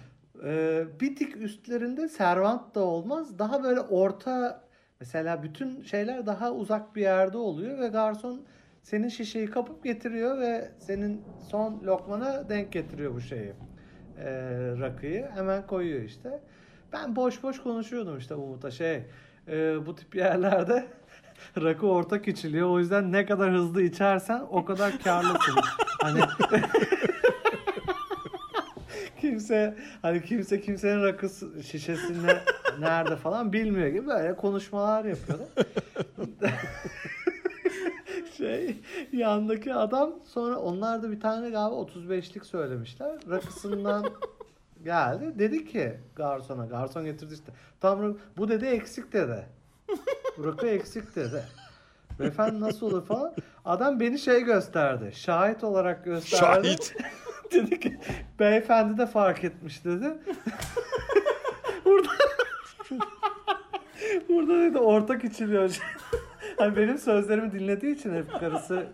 e, 0.44 0.84
bir 1.00 1.16
tık 1.16 1.36
üstlerinde 1.36 2.08
servant 2.08 2.74
da 2.74 2.80
olmaz. 2.80 3.38
Daha 3.38 3.62
böyle 3.62 3.80
orta 3.80 4.64
mesela 5.00 5.42
bütün 5.42 5.82
şeyler 5.82 6.26
daha 6.26 6.52
uzak 6.52 6.96
bir 6.96 7.02
yerde 7.02 7.38
oluyor 7.38 7.78
ve 7.78 7.88
garson 7.88 8.40
senin 8.82 9.08
şişeyi 9.08 9.50
kapıp 9.50 9.84
getiriyor 9.84 10.38
ve 10.38 10.70
senin 10.78 11.22
son 11.50 11.80
lokmana 11.84 12.48
denk 12.48 12.72
getiriyor 12.72 13.14
bu 13.14 13.20
şeyi. 13.20 13.52
E, 14.18 14.30
rakıyı 14.80 15.28
hemen 15.34 15.66
koyuyor 15.66 16.02
işte. 16.02 16.40
Ben 16.92 17.16
boş 17.16 17.42
boş 17.42 17.62
konuşuyordum 17.62 18.18
işte 18.18 18.34
Umut'a 18.34 18.70
şey 18.70 19.02
e, 19.48 19.86
bu 19.86 19.94
tip 19.94 20.14
yerlerde 20.14 20.86
rakı 21.62 21.86
ortak 21.86 22.28
içiliyor. 22.28 22.68
O 22.68 22.78
yüzden 22.78 23.12
ne 23.12 23.26
kadar 23.26 23.52
hızlı 23.52 23.82
içersen 23.82 24.40
o 24.50 24.64
kadar 24.64 24.98
karlısın. 24.98 25.54
hani 26.02 26.20
kimse 29.20 29.74
hani 30.02 30.22
kimse 30.22 30.60
kimsenin 30.60 31.02
rakı 31.02 31.28
şişesi 31.70 32.26
ne, 32.26 32.38
nerede 32.80 33.16
falan 33.16 33.52
bilmiyor 33.52 33.88
gibi 33.88 34.06
böyle 34.06 34.36
konuşmalar 34.36 35.04
yapıyordu. 35.04 35.48
şey 38.40 38.76
yandaki 39.12 39.74
adam 39.74 40.12
sonra 40.24 40.56
onlar 40.56 41.02
da 41.02 41.10
bir 41.10 41.20
tane 41.20 41.50
galiba 41.50 41.76
35'lik 41.76 42.46
söylemişler. 42.46 43.18
Rakısından 43.30 44.06
geldi. 44.84 45.38
Dedi 45.38 45.66
ki 45.66 46.00
garsona 46.16 46.66
garson 46.66 47.04
getirdi 47.04 47.34
işte. 47.34 47.52
Tam 47.80 48.16
bu 48.36 48.48
dedi 48.48 48.66
eksik 48.66 49.12
dedi. 49.12 49.46
Rakı 50.44 50.66
eksik 50.66 51.16
dedi. 51.16 51.44
Beyefendi 52.18 52.60
nasıl 52.60 52.86
olur 52.86 53.06
falan. 53.06 53.34
Adam 53.64 54.00
beni 54.00 54.18
şey 54.18 54.40
gösterdi. 54.44 55.12
Şahit 55.14 55.64
olarak 55.64 56.04
gösterdi. 56.04 56.66
Şahit. 56.68 56.94
dedi 57.52 57.80
ki 57.80 58.00
beyefendi 58.38 58.98
de 58.98 59.06
fark 59.06 59.44
etmiş 59.44 59.84
dedi. 59.84 60.06
burada 61.84 62.08
burada 64.28 64.58
dedi 64.58 64.78
ortak 64.78 65.24
içiliyor. 65.24 65.78
Hani 66.60 66.76
benim 66.76 66.98
sözlerimi 66.98 67.52
dinlediği 67.52 67.94
için 67.94 68.14
hep 68.14 68.40
karısı 68.40 68.86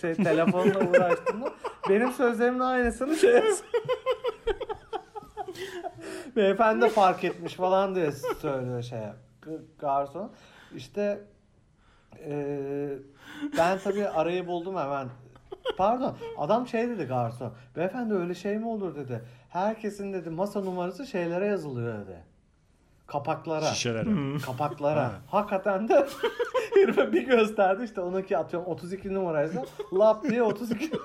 şey 0.00 0.14
telefonla 0.14 0.90
uğraştığında 0.90 1.52
benim 1.88 2.12
sözlerimin 2.12 2.60
aynısını 2.60 3.16
şey. 3.16 3.42
Beyefendi 6.36 6.88
fark 6.88 7.24
etmiş 7.24 7.54
falan 7.54 7.94
diye 7.94 8.12
söylüyor 8.12 8.82
şey 8.82 8.98
garson. 9.78 10.32
İşte 10.76 11.20
eee 12.26 12.88
ben 13.58 13.78
tabii 13.78 14.08
arayı 14.08 14.46
buldum 14.46 14.76
hemen. 14.76 15.08
Pardon 15.76 16.16
adam 16.38 16.66
şey 16.68 16.88
dedi 16.88 17.04
garson. 17.04 17.52
Beyefendi 17.76 18.14
öyle 18.14 18.34
şey 18.34 18.58
mi 18.58 18.66
olur 18.68 18.96
dedi. 18.96 19.24
Herkesin 19.48 20.12
dedi 20.12 20.30
masa 20.30 20.60
numarası 20.60 21.06
şeylere 21.06 21.46
yazılıyor 21.46 22.06
dedi. 22.06 22.24
Kapaklara. 23.10 23.66
Şişelere. 23.66 24.38
Kapaklara. 24.46 25.02
Ha. 25.04 25.12
Hakikaten 25.26 25.88
de 25.88 26.06
herife 26.74 27.12
bir 27.12 27.22
gösterdi 27.22 27.84
işte 27.84 28.00
onunki 28.00 28.38
atıyorum 28.38 28.68
32 28.68 29.14
numaraysa 29.14 29.64
lap 29.92 30.24
diye 30.30 30.42
32 30.42 30.90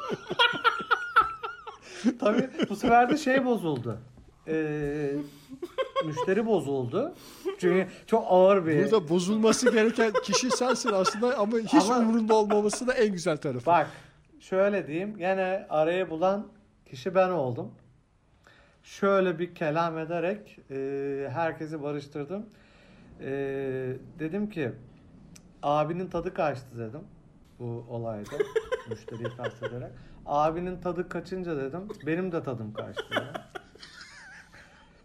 Tabii 2.19 2.49
bu 2.69 2.75
sefer 2.75 3.09
de 3.09 3.17
şey 3.17 3.45
bozuldu. 3.45 3.97
Ee, 4.47 5.11
müşteri 6.05 6.45
bozuldu. 6.45 7.13
Çünkü 7.59 7.87
çok 8.07 8.25
ağır 8.29 8.65
bir... 8.65 8.83
Burada 8.83 9.09
bozulması 9.09 9.71
gereken 9.71 10.13
kişi 10.23 10.51
sensin 10.51 10.89
aslında 10.93 11.37
ama 11.37 11.57
hiç 11.57 11.73
Ama- 11.73 11.99
umurunda 11.99 12.35
olmaması 12.35 12.87
da 12.87 12.93
en 12.93 13.11
güzel 13.11 13.37
tarafı. 13.37 13.65
Bak 13.65 13.87
şöyle 14.39 14.87
diyeyim 14.87 15.17
gene 15.17 15.65
arayı 15.69 16.09
bulan 16.09 16.47
kişi 16.89 17.15
ben 17.15 17.29
oldum. 17.29 17.71
Şöyle 18.85 19.39
bir 19.39 19.55
kelam 19.55 19.97
ederek 19.97 20.59
e, 20.71 21.29
herkesi 21.33 21.83
barıştırdım. 21.83 22.45
E, 23.21 23.27
dedim 24.19 24.49
ki 24.49 24.71
abinin 25.63 26.07
tadı 26.07 26.33
kaçtı 26.33 26.79
dedim 26.79 27.01
bu 27.59 27.85
olayda 27.89 28.35
müşteriyi 28.89 29.29
kastederek. 29.37 29.91
Abinin 30.25 30.81
tadı 30.81 31.09
kaçınca 31.09 31.57
dedim 31.57 31.87
benim 32.05 32.31
de 32.31 32.43
tadım 32.43 32.73
kaçtı. 32.73 33.05
dedim. 33.11 33.23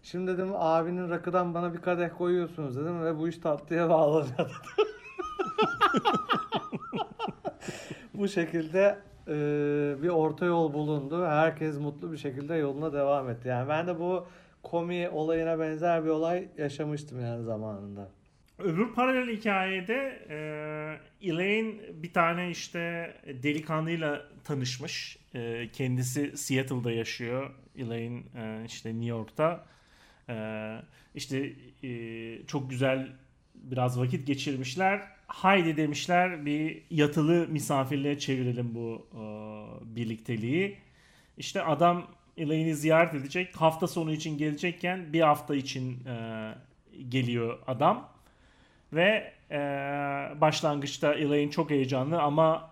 Şimdi 0.03 0.31
dedim 0.31 0.51
abinin 0.55 1.09
rakıdan 1.09 1.53
bana 1.53 1.73
bir 1.73 1.81
kadeh 1.81 2.09
koyuyorsunuz 2.17 2.75
dedim 2.75 3.03
ve 3.03 3.17
bu 3.17 3.27
iş 3.27 3.37
tatlıya 3.37 3.89
dedim. 3.89 4.51
bu 8.13 8.27
şekilde 8.27 9.10
e, 9.27 9.33
bir 10.03 10.09
orta 10.09 10.45
yol 10.45 10.73
bulundu. 10.73 11.25
Herkes 11.25 11.79
mutlu 11.79 12.11
bir 12.11 12.17
şekilde 12.17 12.55
yoluna 12.55 12.93
devam 12.93 13.29
etti. 13.29 13.47
Yani 13.47 13.69
ben 13.69 13.87
de 13.87 13.99
bu 13.99 14.27
komi 14.63 15.09
olayına 15.09 15.59
benzer 15.59 16.05
bir 16.05 16.09
olay 16.09 16.47
yaşamıştım 16.57 17.21
yani 17.21 17.43
zamanında. 17.43 18.09
Öbür 18.59 18.93
paralel 18.93 19.37
hikayede 19.37 20.25
e, 20.29 20.37
Elaine 21.29 21.73
bir 21.93 22.13
tane 22.13 22.49
işte 22.49 23.13
delikanlıyla 23.43 24.25
tanışmış. 24.43 25.17
E, 25.35 25.69
kendisi 25.73 26.37
Seattle'da 26.37 26.91
yaşıyor. 26.91 27.51
Elaine 27.77 28.23
e, 28.37 28.65
işte 28.65 28.89
New 28.89 29.05
York'ta. 29.05 29.65
E, 30.29 30.35
işte 31.15 31.53
e, 31.83 32.45
çok 32.47 32.69
güzel 32.69 33.07
biraz 33.61 33.99
vakit 33.99 34.27
geçirmişler. 34.27 35.01
Haydi 35.27 35.77
demişler 35.77 36.45
bir 36.45 36.83
yatılı 36.89 37.47
misafirliğe 37.47 38.19
çevirelim 38.19 38.75
bu 38.75 39.07
e, 39.13 39.21
birlikteliği. 39.95 40.77
İşte 41.37 41.63
adam 41.63 42.07
Elaine'i 42.37 42.75
ziyaret 42.75 43.13
edecek. 43.13 43.55
Hafta 43.55 43.87
sonu 43.87 44.11
için 44.11 44.37
gelecekken 44.37 45.13
bir 45.13 45.21
hafta 45.21 45.55
için 45.55 46.05
e, 46.05 46.55
geliyor 47.09 47.59
adam. 47.67 48.09
Ve 48.93 49.33
e, 49.51 49.57
başlangıçta 50.41 51.13
Elaine 51.13 51.51
çok 51.51 51.69
heyecanlı 51.69 52.21
ama 52.21 52.69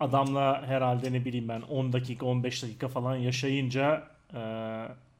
adamla 0.00 0.66
herhalde 0.66 1.12
ne 1.12 1.24
bileyim 1.24 1.48
ben 1.48 1.60
10 1.60 1.92
dakika 1.92 2.26
15 2.26 2.62
dakika 2.62 2.88
falan 2.88 3.16
yaşayınca 3.16 4.08
e, 4.34 4.38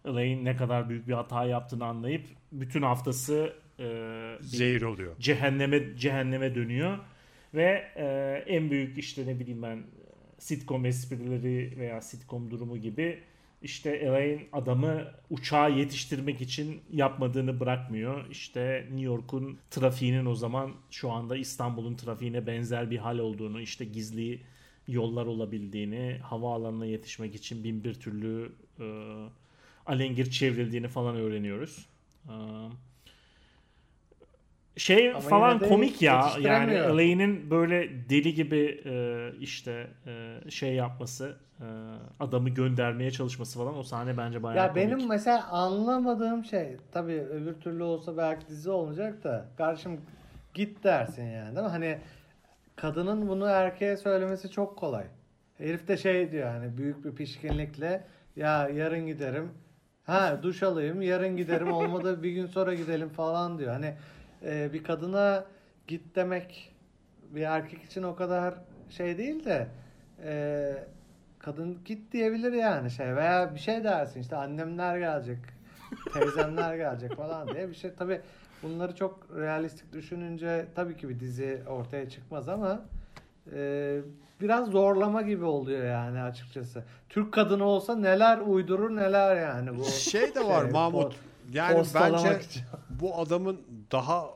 Elaine 0.05 0.45
ne 0.45 0.57
kadar 0.57 0.89
büyük 0.89 1.09
bir 1.09 1.13
hata 1.13 1.45
yaptığını 1.45 1.85
anlayıp 1.85 2.27
bütün 2.53 2.83
haftası 2.83 3.53
e, 3.79 4.39
Zehir 4.41 4.83
oluyor. 4.83 5.17
cehenneme 5.19 5.97
cehenneme 5.97 6.55
dönüyor 6.55 6.99
ve 7.55 7.85
e, 7.97 8.07
en 8.47 8.71
büyük 8.71 8.99
işte 8.99 9.27
ne 9.27 9.41
bileyim 9.41 9.63
ben 9.63 9.83
sitcom 10.39 10.85
esprileri 10.87 11.75
veya 11.79 12.01
sitcom 12.01 12.51
durumu 12.51 12.77
gibi 12.77 13.19
işte 13.63 13.91
Elaine 13.91 14.47
adamı 14.53 15.05
uçağa 15.31 15.69
yetiştirmek 15.69 16.41
için 16.41 16.81
yapmadığını 16.93 17.61
bırakmıyor. 17.61 18.31
İşte 18.31 18.87
New 18.89 19.01
York'un 19.05 19.59
trafiğinin 19.71 20.27
o 20.27 20.35
zaman 20.35 20.75
şu 20.91 21.11
anda 21.11 21.37
İstanbul'un 21.37 21.95
trafiğine 21.95 22.47
benzer 22.47 22.91
bir 22.91 22.99
hal 22.99 23.19
olduğunu, 23.19 23.61
işte 23.61 23.85
gizli 23.85 24.41
yollar 24.89 25.27
olabildiğini, 25.27 26.19
havaalanına 26.23 26.87
yetişmek 26.87 27.35
için 27.35 27.65
bin 27.65 27.85
bir 27.85 27.95
türlü 27.95 28.53
e, 28.81 28.85
alengir 29.87 30.31
çevrildiğini 30.31 30.89
falan 30.89 31.17
öğreniyoruz. 31.17 31.87
E, 32.29 32.35
şey 34.79 35.11
Ama 35.11 35.21
falan 35.21 35.59
komik 35.59 36.03
ya 36.03 36.31
yani. 36.41 36.73
Elaine'in 36.73 37.51
böyle 37.51 37.89
deli 38.11 38.35
gibi 38.35 38.83
e, 38.85 39.31
işte 39.41 39.87
e, 40.07 40.51
şey 40.51 40.75
yapması 40.75 41.37
e, 41.61 41.67
adamı 42.21 42.49
göndermeye 42.49 43.11
çalışması 43.11 43.59
falan 43.59 43.79
o 43.79 43.83
sahne 43.83 44.17
bence 44.17 44.43
bayağı 44.43 44.67
Ya 44.67 44.73
komik. 44.73 44.87
benim 44.87 45.09
mesela 45.09 45.49
anlamadığım 45.49 46.45
şey 46.45 46.77
tabii 46.93 47.21
öbür 47.21 47.55
türlü 47.55 47.83
olsa 47.83 48.17
belki 48.17 48.49
dizi 48.49 48.71
olmayacak 48.71 49.25
da 49.25 49.45
kardeşim 49.57 50.01
git 50.55 50.85
dersin 50.85 51.25
yani 51.25 51.57
değil 51.57 51.67
mi? 51.67 51.71
Hani 51.73 51.99
kadının 52.77 53.29
bunu 53.29 53.47
erkeğe 53.47 53.97
söylemesi 53.97 54.51
çok 54.51 54.77
kolay. 54.77 55.05
Herif 55.59 55.89
de 55.89 55.97
şey 55.97 56.33
diyor 56.33 56.49
hani 56.49 56.79
büyük 56.79 57.05
bir 57.05 57.13
pişkinlikle 57.15 58.05
ya 58.37 58.69
yarın 58.69 59.07
giderim. 59.07 59.51
Ha 60.05 60.39
duş 60.43 60.63
alayım 60.63 61.03
yarın 61.03 61.37
giderim 61.37 61.73
olmadı 61.73 62.23
bir 62.23 62.31
gün 62.31 62.47
sonra 62.47 62.75
gidelim 62.75 63.09
falan 63.09 63.59
diyor. 63.59 63.73
Hani 63.73 63.95
e, 64.45 64.73
bir 64.73 64.85
kadına 64.85 65.45
git 65.87 66.17
demek 66.17 66.75
bir 67.31 67.43
erkek 67.43 67.83
için 67.83 68.03
o 68.03 68.17
kadar 68.17 68.55
şey 68.91 69.19
değil 69.19 69.45
de 69.45 69.67
e, 70.25 70.73
kadın 71.39 71.79
git 71.85 72.13
diyebilir 72.13 72.53
yani 72.53 72.91
şey 72.91 73.17
veya 73.17 73.55
bir 73.55 73.61
şey 73.61 73.85
dersin 73.85 74.21
işte 74.21 74.37
annemler 74.37 74.99
gelecek 74.99 75.39
teyzemler 76.13 76.77
gelecek 76.77 77.17
falan 77.17 77.49
diye 77.49 77.69
bir 77.69 77.75
şey 77.75 77.95
tabi 77.95 78.21
bunları 78.63 78.95
çok 78.95 79.27
realistik 79.37 79.93
düşününce 79.93 80.67
tabii 80.75 80.97
ki 80.97 81.09
bir 81.09 81.21
dizi 81.21 81.63
ortaya 81.69 82.11
çıkmaz 82.11 82.49
ama 82.49 82.81
e, 83.53 84.01
biraz 84.41 84.69
zorlama 84.69 85.23
gibi 85.23 85.45
oluyor 85.45 85.85
yani 85.85 86.23
açıkçası. 86.23 86.85
Türk 87.09 87.33
kadını 87.33 87.65
olsa 87.65 87.97
neler 87.97 88.39
uydurur 88.39 88.97
neler 88.97 89.37
yani 89.37 89.79
bu. 89.79 89.85
Şey 89.85 90.35
de 90.35 90.47
var 90.47 90.63
şey, 90.63 90.71
Mahmut. 90.71 91.13
po- 91.13 91.17
Yani 91.53 91.85
bence 91.95 92.41
için. 92.41 92.63
Bu 93.01 93.19
adamın 93.21 93.61
daha 93.93 94.27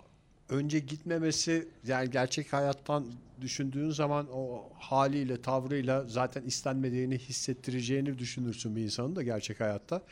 önce 0.49 0.79
gitmemesi 0.79 1.69
yani 1.87 2.11
gerçek 2.11 2.53
hayattan 2.53 3.07
düşündüğün 3.41 3.91
zaman 3.91 4.27
o 4.35 4.65
haliyle 4.79 5.43
tavrıyla 5.43 6.05
zaten 6.09 6.43
istenmediğini 6.43 7.19
hissettireceğini 7.19 8.19
düşünürsün 8.19 8.77
bir 8.77 8.83
insanın 8.83 9.17
da 9.17 9.23
gerçek 9.23 9.61
hayatta. 9.61 10.03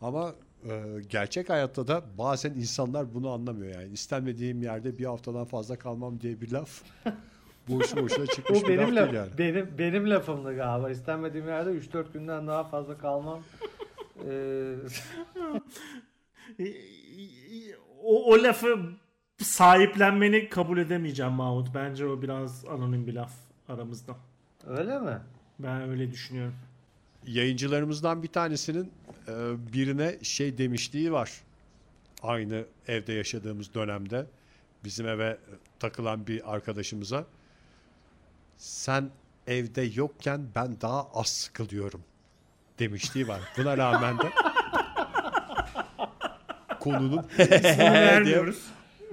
Ama 0.00 0.34
e, 0.64 0.82
gerçek 1.10 1.50
hayatta 1.50 1.88
da 1.88 2.02
bazen 2.18 2.50
insanlar 2.50 3.14
bunu 3.14 3.30
anlamıyor 3.30 3.80
yani. 3.80 3.92
İstenmediğim 3.92 4.62
yerde 4.62 4.98
bir 4.98 5.04
haftadan 5.04 5.44
fazla 5.44 5.78
kalmam 5.78 6.20
diye 6.20 6.40
bir 6.40 6.50
laf. 6.52 6.82
boşu 7.68 7.96
boşuna 7.96 8.26
çıkmış 8.26 8.62
Bu 8.62 8.68
bir 8.68 8.76
laf 8.76 8.86
benim, 8.86 8.96
değil 8.96 9.06
laf, 9.06 9.14
yani. 9.14 9.30
benim, 9.38 9.78
benim 9.78 10.10
lafımdı 10.10 10.56
galiba. 10.56 10.90
İstenmediğim 10.90 11.48
yerde 11.48 11.70
3-4 11.70 12.12
günden 12.12 12.46
daha 12.46 12.64
fazla 12.64 12.98
kalmam. 12.98 13.42
Ee, 14.28 14.74
o, 18.02 18.32
o 18.32 18.42
lafı 18.42 18.78
sahiplenmeni 19.38 20.48
kabul 20.48 20.78
edemeyeceğim 20.78 21.32
Mahmut. 21.32 21.74
Bence 21.74 22.06
o 22.06 22.22
biraz 22.22 22.64
anonim 22.64 23.06
bir 23.06 23.14
laf 23.14 23.32
aramızda. 23.68 24.16
öyle 24.66 24.98
mi? 24.98 25.18
Ben 25.58 25.90
öyle 25.90 26.10
düşünüyorum. 26.10 26.54
yayıncılarımızdan 27.26 28.22
bir 28.22 28.28
tanesinin 28.28 28.92
e, 29.28 29.32
birine 29.72 30.18
şey 30.22 30.58
demişliği 30.58 31.12
var. 31.12 31.32
Aynı 32.22 32.64
evde 32.88 33.12
yaşadığımız 33.12 33.74
dönemde 33.74 34.26
bizim 34.84 35.08
eve 35.08 35.38
takılan 35.80 36.26
bir 36.26 36.54
arkadaşımıza 36.54 37.26
sen 38.56 39.10
evde 39.46 39.82
yokken 39.82 40.40
ben 40.54 40.80
daha 40.80 41.08
az 41.14 41.28
sıkılıyorum 41.28 42.00
demişliği 42.78 43.28
var. 43.28 43.40
Buna 43.58 43.76
rağmen 43.76 44.18
de 44.18 44.32
konunun 46.92 47.24
vermiyoruz. 47.78 48.62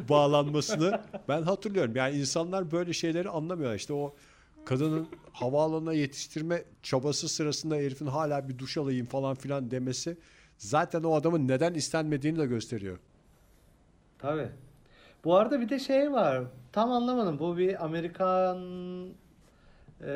bağlanmasını 0.10 1.02
ben 1.28 1.42
hatırlıyorum. 1.42 1.96
Yani 1.96 2.16
insanlar 2.18 2.72
böyle 2.72 2.94
şeyleri 2.94 3.30
anlamıyorlar. 3.30 3.78
İşte 3.78 3.94
o 3.94 4.16
kadının 4.66 5.08
havaalanına 5.32 5.94
yetiştirme 5.94 6.64
çabası 6.84 7.30
sırasında 7.30 7.76
herifin 7.76 8.08
hala 8.08 8.50
bir 8.50 8.58
duş 8.58 8.78
alayım 8.78 9.06
falan 9.06 9.36
filan 9.36 9.72
demesi 9.72 10.18
zaten 10.58 11.04
o 11.04 11.16
adamın 11.16 11.48
neden 11.48 11.74
istenmediğini 11.74 12.40
de 12.40 12.46
gösteriyor. 12.46 12.98
Tabii. 14.20 14.50
Bu 15.24 15.36
arada 15.36 15.62
bir 15.62 15.70
de 15.70 15.80
şey 15.80 16.12
var. 16.12 16.44
Tam 16.72 16.92
anlamadım. 16.92 17.40
Bu 17.40 17.58
bir 17.58 17.86
Amerikan 17.86 18.58
e, 20.02 20.14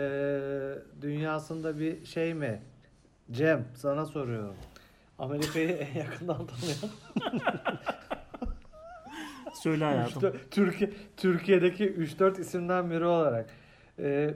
dünyasında 1.02 1.80
bir 1.80 2.06
şey 2.06 2.34
mi? 2.34 2.62
Cem 3.32 3.66
sana 3.76 4.06
soruyorum. 4.06 4.56
Amerika'yı 5.20 5.70
en 5.70 6.00
yakından 6.00 6.48
tanıyan. 6.48 6.94
Söyle 9.54 9.86
hayatım. 9.86 10.30
Üç- 10.34 10.42
Türkiye 10.52 10.92
Türkiye'deki 11.18 11.94
3-4 11.94 12.42
isimden 12.42 12.92
biri 12.92 13.06
olarak. 13.06 13.50
E, 14.00 14.34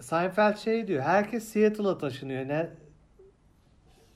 Seinfeld 0.00 0.56
şey 0.56 0.86
diyor. 0.88 1.02
Herkes 1.02 1.44
Seattle'a 1.44 1.98
taşınıyor. 1.98 2.48
Ne 2.48 2.70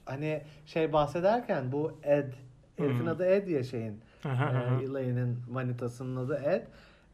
hani 0.05 0.43
şey 0.67 0.93
bahsederken 0.93 1.73
bu 1.73 1.93
Ed 2.03 2.33
herifin 2.77 3.01
Hmm. 3.01 3.09
adı 3.09 3.25
Ed 3.27 3.49
ya 3.49 3.63
şeyin. 3.65 4.01
Ee, 4.25 4.85
Elaine'in 4.85 5.39
manitasının 5.51 6.17
adı 6.27 6.35
Ed. 6.45 6.63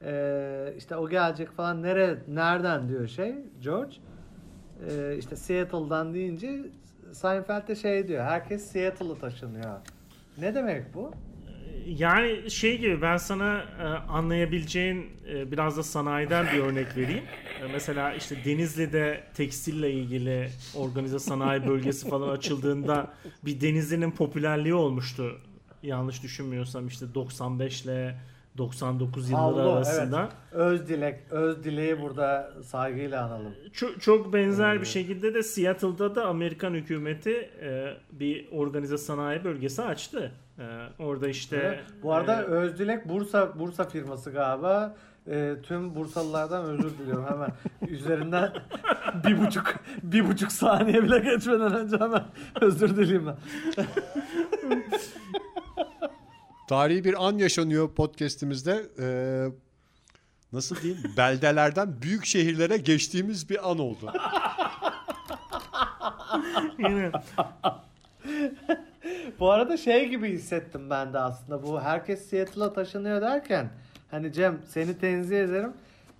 Ee, 0.04 0.74
işte 0.78 0.96
o 0.96 1.08
gelecek 1.08 1.50
falan 1.50 1.82
nere 1.82 2.18
nereden 2.28 2.88
diyor 2.88 3.06
şey 3.08 3.34
George. 3.60 3.96
Ee, 4.90 5.16
işte 5.18 5.37
Seattle'dan 5.37 6.14
deyince 6.14 6.60
Seinfeld 7.14 7.68
de 7.68 7.77
şey 7.77 8.09
diyor. 8.09 8.24
Herkes 8.24 8.72
Seattle'a 8.72 9.18
taşınıyor. 9.18 9.74
Ne 10.38 10.55
demek 10.55 10.94
bu? 10.94 11.12
Yani 11.87 12.50
şey 12.50 12.79
gibi 12.79 13.03
ben 13.03 13.16
sana 13.16 13.64
e, 13.81 13.85
anlayabileceğin 13.85 15.07
e, 15.29 15.53
biraz 15.53 15.77
da 15.77 15.83
sanayiden 15.83 16.46
bir 16.46 16.59
örnek 16.59 16.96
vereyim. 16.96 17.24
E, 17.62 17.72
mesela 17.72 18.14
işte 18.14 18.37
Denizli'de 18.44 19.24
tekstille 19.35 19.92
ilgili 19.92 20.48
organize 20.77 21.18
sanayi 21.18 21.66
bölgesi 21.66 22.09
falan 22.09 22.29
açıldığında 22.29 23.14
bir 23.44 23.61
Denizli'nin 23.61 24.11
popülerliği 24.11 24.74
olmuştu. 24.74 25.40
Yanlış 25.83 26.22
düşünmüyorsam 26.22 26.87
işte 26.87 27.14
95 27.14 27.83
ile 27.83 28.16
99 28.58 29.30
yılları 29.30 29.42
Havlu, 29.42 29.72
arasında. 29.72 30.28
Öz 30.52 30.88
dilek, 30.88 31.20
öz 31.30 31.64
dileği 31.64 32.00
burada 32.00 32.52
saygıyla 32.62 33.24
analım. 33.24 33.54
Çok, 33.72 34.02
çok 34.02 34.32
benzer 34.32 34.80
bir 34.80 34.86
şekilde 34.86 35.34
de 35.34 35.42
Seattle'da 35.42 36.14
da 36.14 36.26
Amerikan 36.26 36.74
hükümeti 36.74 37.50
e, 37.60 37.94
bir 38.12 38.48
organize 38.52 38.98
sanayi 38.98 39.44
bölgesi 39.44 39.82
açtı. 39.82 40.32
E, 40.58 40.62
orada 40.98 41.28
işte 41.28 41.80
Bu 42.02 42.12
arada 42.12 42.42
e, 42.42 42.44
öz 42.44 42.78
dilek 42.78 43.08
Bursa 43.08 43.58
Bursa 43.58 43.84
firması 43.84 44.30
galiba. 44.30 44.96
Ee, 45.28 45.54
tüm 45.62 45.94
Bursalılardan 45.94 46.64
özür 46.64 46.98
diliyorum 46.98 47.26
hemen. 47.26 47.50
Üzerinden 47.88 48.52
bir 49.26 49.46
buçuk 49.46 49.74
bir 50.02 50.28
buçuk 50.28 50.52
saniye 50.52 51.02
bile 51.02 51.18
geçmeden 51.18 51.74
önce 51.74 51.96
hemen 51.96 52.24
özür 52.60 52.96
dileyim 52.96 53.26
ben. 53.26 53.36
Tarihi 56.68 57.05
bir 57.05 57.27
an 57.27 57.38
yaşanıyor 57.38 57.94
podcast'imizde. 57.94 58.87
Ee, 58.98 59.46
nasıl 60.53 60.77
diyeyim? 60.83 61.03
Beldelerden 61.16 62.03
büyük 62.03 62.27
şehirlere 62.27 62.77
geçtiğimiz 62.77 63.50
bir 63.50 63.70
an 63.70 63.79
oldu. 63.79 64.12
Bu 69.40 69.50
arada 69.50 69.77
şey 69.77 70.09
gibi 70.09 70.33
hissettim 70.33 70.90
ben 70.90 71.12
de 71.12 71.18
aslında 71.18 71.62
bu 71.62 71.81
herkes 71.81 72.27
Seattle'a 72.27 72.72
taşınıyor 72.72 73.20
derken 73.20 73.70
hani 74.11 74.33
Cem 74.33 74.59
seni 74.68 74.98
tenzih 74.98 75.40
ederim. 75.40 75.72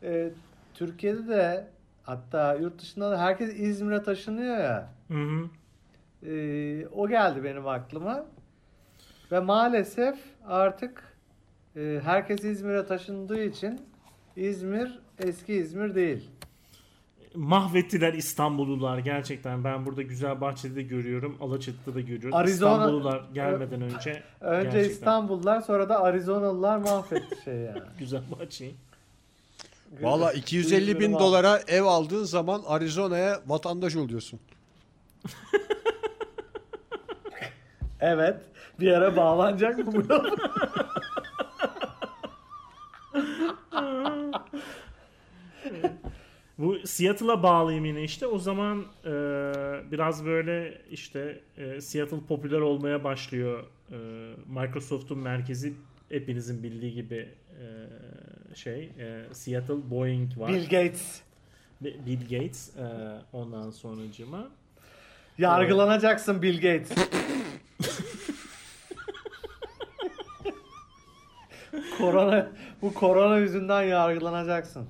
Ee, 0.03 0.31
Türkiye'de 0.75 1.29
de 1.29 1.67
hatta 2.03 2.55
yurt 2.55 2.81
dışında 2.81 3.11
da 3.11 3.21
herkes 3.21 3.59
İzmir'e 3.59 4.03
taşınıyor 4.03 4.59
ya. 4.59 4.89
Hı 5.09 5.15
hı. 5.15 5.49
Ee, 6.27 6.87
o 6.89 7.09
geldi 7.09 7.45
benim 7.45 7.69
aklıma. 7.69 8.27
Ve 9.35 9.41
maalesef 9.41 10.19
artık 10.47 11.03
e, 11.77 12.01
herkes 12.05 12.45
İzmir'e 12.45 12.87
taşındığı 12.87 13.45
için 13.45 13.81
İzmir 14.37 14.99
eski 15.19 15.55
İzmir 15.55 15.95
değil. 15.95 16.31
mahvettiler 17.35 18.13
İstanbullular 18.15 18.99
gerçekten. 18.99 19.65
Ben 19.65 19.87
burada 19.87 20.03
güzel 20.03 20.41
bahçede 20.41 20.77
de 20.77 20.83
görüyorum. 20.83 21.37
Alaçatı'da 21.41 21.95
da 21.95 22.01
görüyorum. 22.01 22.39
Arizona- 22.39 22.49
İstanbullular 22.49 23.25
gelmeden 23.35 23.83
önce 23.83 24.23
Önce 24.41 24.63
gerçekten 24.63 24.91
İstanbullular 24.91 25.61
sonra 25.61 25.89
da 25.89 26.03
Arizonalılar 26.03 26.79
mahvetti 26.79 27.43
şey 27.45 27.55
yani. 27.55 27.83
güzel 27.99 28.23
bahçeyi. 28.41 28.75
Valla 30.01 30.33
250 30.33 31.01
bin 31.01 31.13
dolara 31.13 31.61
ev 31.69 31.83
aldığın 31.83 32.25
zaman 32.25 32.63
Arizona'ya 32.67 33.41
vatandaş 33.47 33.97
oluyorsun. 33.97 34.41
Evet. 38.01 38.37
Bir 38.81 38.93
ara 38.93 39.17
bağlanacak 39.17 39.79
mı 39.79 39.87
bu 39.93 40.09
laf? 40.09 40.27
Bu 46.59 46.79
Seattle'a 46.87 47.43
bağlıyım 47.43 47.85
yine 47.85 48.03
işte. 48.03 48.27
O 48.27 48.39
zaman 48.39 48.85
e, 49.05 49.11
biraz 49.93 50.25
böyle 50.25 50.79
işte 50.91 51.41
e, 51.57 51.81
Seattle 51.81 52.21
popüler 52.29 52.61
olmaya 52.61 53.05
başlıyor. 53.05 53.65
E, 53.91 53.97
Microsoft'un 54.61 55.19
merkezi 55.19 55.73
hepinizin 56.09 56.63
bildiği 56.63 56.95
gibi 56.95 57.29
e, 57.61 57.67
şey 58.55 58.91
e, 58.99 59.25
Seattle 59.33 59.91
Boeing 59.91 60.39
var. 60.39 60.53
Bill 60.53 60.63
Gates. 60.65 61.21
Bi- 61.81 61.97
Bill 62.07 62.21
Gates 62.21 62.77
e, 62.77 62.83
ondan 63.33 63.71
sonracıma. 63.71 64.49
Yargılanacaksın 65.39 66.43
Bill 66.43 66.55
Gates. 66.57 66.93
Korona 72.07 72.49
bu 72.83 72.95
korona 72.95 73.39
yüzünden 73.39 73.83
yargılanacaksın. 73.83 74.87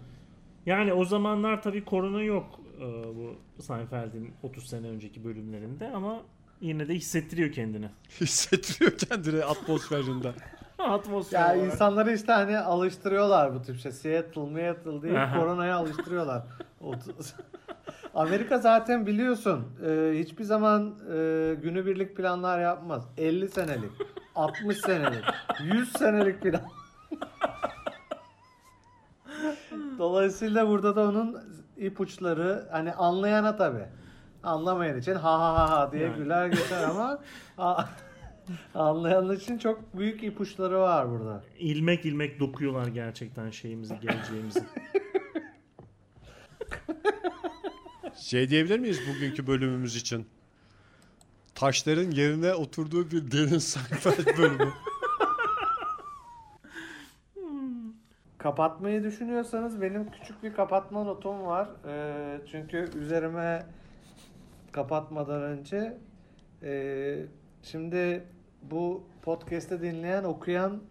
Yani 0.67 0.93
o 0.93 1.05
zamanlar 1.05 1.63
tabii 1.63 1.85
korona 1.85 2.23
yok 2.23 2.61
e, 2.81 2.85
bu 3.17 3.37
Seinfeld'in 3.63 4.35
30 4.43 4.67
sene 4.69 4.89
önceki 4.89 5.25
bölümlerinde 5.25 5.91
ama 5.95 6.21
yine 6.61 6.89
de 6.89 6.95
hissettiriyor 6.95 7.53
kendini. 7.53 7.89
Hissettiriyor 8.21 8.99
kendini 8.99 9.45
atmosferinde. 9.45 10.33
Atmosfer 10.79 11.41
Ya 11.41 11.47
olarak. 11.57 11.73
insanları 11.73 12.13
işte 12.13 12.33
hani 12.33 12.59
alıştırıyorlar 12.59 13.55
bu 13.55 13.63
tip 13.63 13.79
şey. 13.79 13.93
Seattle, 13.93 14.55
Seattle 14.55 15.03
diye 15.03 15.29
koronaya 15.37 15.77
alıştırıyorlar. 15.77 16.43
Amerika 18.15 18.59
zaten 18.59 19.07
biliyorsun 19.07 19.65
e, 19.87 20.13
hiçbir 20.19 20.45
zaman 20.45 20.95
e, 21.09 21.55
günübirlik 21.63 22.17
planlar 22.17 22.61
yapmaz. 22.61 23.09
50 23.19 23.49
senelik, 23.49 23.91
60 24.35 24.77
senelik, 24.79 25.25
100 25.65 25.93
senelik 25.93 26.43
plan. 26.43 26.63
Dolayısıyla 29.99 30.69
burada 30.69 30.97
da 30.97 31.09
onun 31.09 31.37
ipuçları 31.77 32.69
hani 32.71 32.93
anlayana 32.93 33.57
tabi. 33.57 33.79
Anlamayan 34.43 34.99
için 34.99 35.15
ha 35.15 35.39
ha 35.41 35.55
ha 35.55 35.71
ha 35.71 35.93
diye 35.93 36.03
Yani. 36.03 36.17
güler 36.17 36.47
geçer 36.47 36.83
ama 36.83 37.19
a- 37.59 37.85
anlayan 38.75 39.33
için 39.33 39.59
çok 39.59 39.99
büyük 39.99 40.23
ipuçları 40.25 40.79
var 40.81 41.11
burada. 41.11 41.43
ilmek 41.59 42.05
ilmek 42.05 42.41
dokuyorlar 42.41 42.87
gerçekten 42.87 43.51
şeyimizi, 43.51 43.95
geleceğimizi. 44.01 44.63
Şey 48.17 48.49
diyebilir 48.51 48.79
miyiz 48.79 49.01
bugünkü 49.09 49.47
bölümümüz 49.47 49.97
için? 49.97 50.27
Taşların 51.55 52.11
yerine 52.11 52.55
oturduğu 52.55 53.11
bir 53.11 53.31
derin 53.31 53.59
Seinfeld 53.59 54.39
bölümü. 54.39 54.73
Kapatmayı 58.45 59.05
düşünüyorsanız 59.05 59.81
benim 59.81 60.11
küçük 60.11 60.43
bir 60.43 60.55
kapatma 60.55 61.05
notum 61.05 61.47
var. 61.47 61.69
Ee, 61.89 62.41
çünkü 62.51 62.91
üzerime 62.99 63.67
kapatmadan 64.73 65.43
önce 65.43 65.99
ee, 66.63 67.19
şimdi 67.63 68.25
bu 68.63 69.05
podcast'te 69.23 69.83
dinleyen, 69.83 70.25
okuyan 70.25 70.83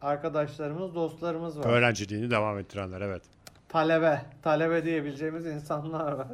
arkadaşlarımız, 0.00 0.94
dostlarımız 0.94 1.58
var. 1.58 1.64
Öğrenciliğini 1.64 2.30
devam 2.30 2.58
ettirenler 2.58 3.00
evet. 3.00 3.22
talebe, 3.68 4.22
talebe 4.42 4.84
diyebileceğimiz 4.84 5.46
insanlar 5.46 6.12
var. 6.12 6.28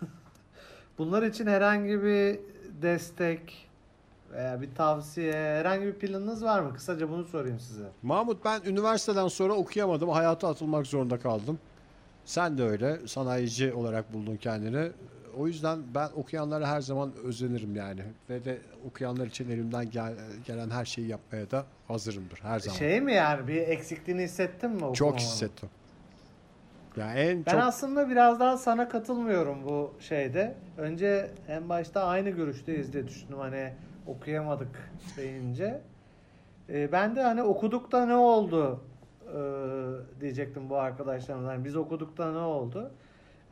Bunlar 0.98 1.22
için 1.22 1.46
herhangi 1.46 2.02
bir 2.02 2.38
destek 2.82 3.68
veya 4.34 4.60
bir 4.62 4.74
tavsiye, 4.74 5.32
herhangi 5.32 5.86
bir 5.86 5.92
planınız 5.94 6.44
var 6.44 6.60
mı? 6.60 6.74
Kısaca 6.74 7.10
bunu 7.10 7.24
sorayım 7.24 7.60
size. 7.60 7.84
Mahmut 8.02 8.44
ben 8.44 8.60
üniversiteden 8.66 9.28
sonra 9.28 9.52
okuyamadım. 9.52 10.08
Hayata 10.08 10.48
atılmak 10.48 10.86
zorunda 10.86 11.18
kaldım. 11.18 11.58
Sen 12.24 12.58
de 12.58 12.62
öyle. 12.62 13.06
Sanayici 13.06 13.72
olarak 13.72 14.12
buldun 14.12 14.36
kendini. 14.36 14.90
O 15.38 15.46
yüzden 15.46 15.78
ben 15.94 16.08
okuyanlara 16.16 16.68
her 16.68 16.80
zaman 16.80 17.12
özenirim 17.24 17.76
yani. 17.76 18.00
Ve 18.30 18.44
de 18.44 18.58
okuyanlar 18.88 19.26
için 19.26 19.50
elimden 19.50 19.90
gel- 19.90 20.14
gelen 20.46 20.70
her 20.70 20.84
şeyi 20.84 21.08
yapmaya 21.08 21.50
da 21.50 21.64
hazırımdır 21.88 22.38
her 22.42 22.58
zaman. 22.60 22.78
Şey 22.78 23.00
mi 23.00 23.14
yani 23.14 23.48
bir 23.48 23.56
eksikliğini 23.68 24.22
hissettin 24.22 24.70
mi 24.70 24.80
çok 24.80 24.90
okumamanın? 24.90 25.18
hissettim. 25.18 25.68
Yani 26.96 27.18
en 27.20 27.46
Ben 27.46 27.50
çok 27.50 27.60
aslında 27.60 28.10
biraz 28.10 28.40
daha 28.40 28.58
sana 28.58 28.88
katılmıyorum 28.88 29.64
bu 29.64 29.94
şeyde. 30.00 30.54
Önce 30.78 31.30
en 31.48 31.68
başta 31.68 32.04
aynı 32.04 32.30
görüşteyiz 32.30 32.92
diye 32.92 33.08
düşündüm 33.08 33.38
hani 33.38 33.72
okuyamadık 34.06 34.90
deyince. 35.16 35.80
Ee, 36.68 36.92
ben 36.92 37.16
de 37.16 37.22
hani 37.22 37.42
okuduk 37.42 37.92
da 37.92 38.06
ne 38.06 38.14
oldu 38.14 38.80
ee, 39.28 40.20
diyecektim 40.20 40.70
bu 40.70 40.76
arkadaşlarımdan. 40.76 41.52
Yani 41.52 41.64
biz 41.64 41.76
okuduk 41.76 42.18
da 42.18 42.32
ne 42.32 42.38
oldu? 42.38 42.90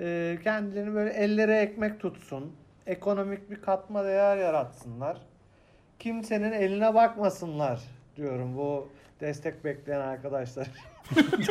Ee, 0.01 0.39
kendilerini 0.45 0.95
böyle 0.95 1.11
ellere 1.11 1.61
ekmek 1.61 2.01
tutsun. 2.01 2.53
Ekonomik 2.87 3.51
bir 3.51 3.63
katma 3.63 4.05
değer 4.05 4.37
yaratsınlar. 4.37 5.17
Kimsenin 5.99 6.53
eline 6.53 6.95
bakmasınlar 6.95 7.81
diyorum 8.17 8.57
bu 8.57 8.89
destek 9.21 9.65
bekleyen 9.65 10.01
arkadaşlar. 10.01 10.69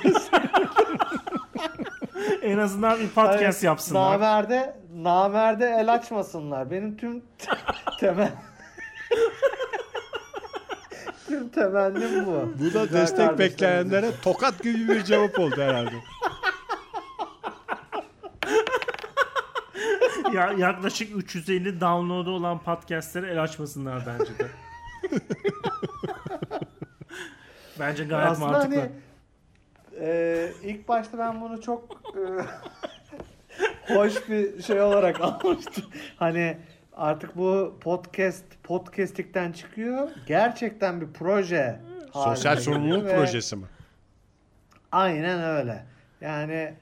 en 2.41 2.57
azından 2.57 2.99
bir 2.99 3.09
podcast 3.09 3.39
Hayır, 3.39 3.61
yapsınlar. 3.61 4.11
Namerde, 4.11 4.75
namerde 4.95 5.75
el 5.79 5.93
açmasınlar. 5.93 6.71
Benim 6.71 6.97
tüm 6.97 7.23
temel 7.99 8.31
tüm 11.27 11.49
temennim 11.49 12.25
bu. 12.25 12.31
bu 12.59 12.73
da 12.73 12.83
Güzel 12.83 12.89
destek 13.01 13.17
kardeşlerimizin. 13.17 13.37
bekleyenlere 13.39 14.11
tokat 14.23 14.63
gibi 14.63 14.87
bir 14.87 15.03
cevap 15.03 15.39
oldu 15.39 15.55
herhalde. 15.61 15.95
ya, 20.33 20.51
yaklaşık 20.57 21.15
350 21.17 21.81
download'u 21.81 22.31
olan 22.31 22.59
podcast'lere 22.63 23.31
el 23.31 23.43
açmasınlar 23.43 24.03
bence 24.07 24.39
de. 24.39 24.47
bence 27.79 28.03
gayet 28.03 28.31
Aslında 28.31 28.51
mantıklı. 28.51 28.75
hani 28.79 28.91
e, 29.99 30.51
ilk 30.63 30.87
başta 30.87 31.17
ben 31.17 31.41
bunu 31.41 31.61
çok 31.61 32.01
e, 32.15 32.21
hoş 33.95 34.29
bir 34.29 34.63
şey 34.63 34.81
olarak 34.81 35.21
almıştım. 35.21 35.83
Hani 36.17 36.57
artık 36.93 37.37
bu 37.37 37.77
podcast 37.81 38.43
podcast'likten 38.63 39.51
çıkıyor. 39.51 40.09
Gerçekten 40.27 41.01
bir 41.01 41.07
proje. 41.13 41.79
Sosyal 42.13 42.55
sorumluluk 42.57 43.05
ve- 43.05 43.15
projesi 43.15 43.55
mi? 43.55 43.65
Aynen 44.91 45.43
öyle. 45.43 45.85
Yani 46.21 46.73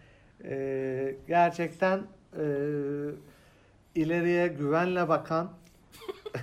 e, 0.44 1.16
gerçekten 1.28 2.00
e, 2.38 2.44
ileriye 3.96 4.48
güvenle 4.48 5.08
bakan 5.10 5.52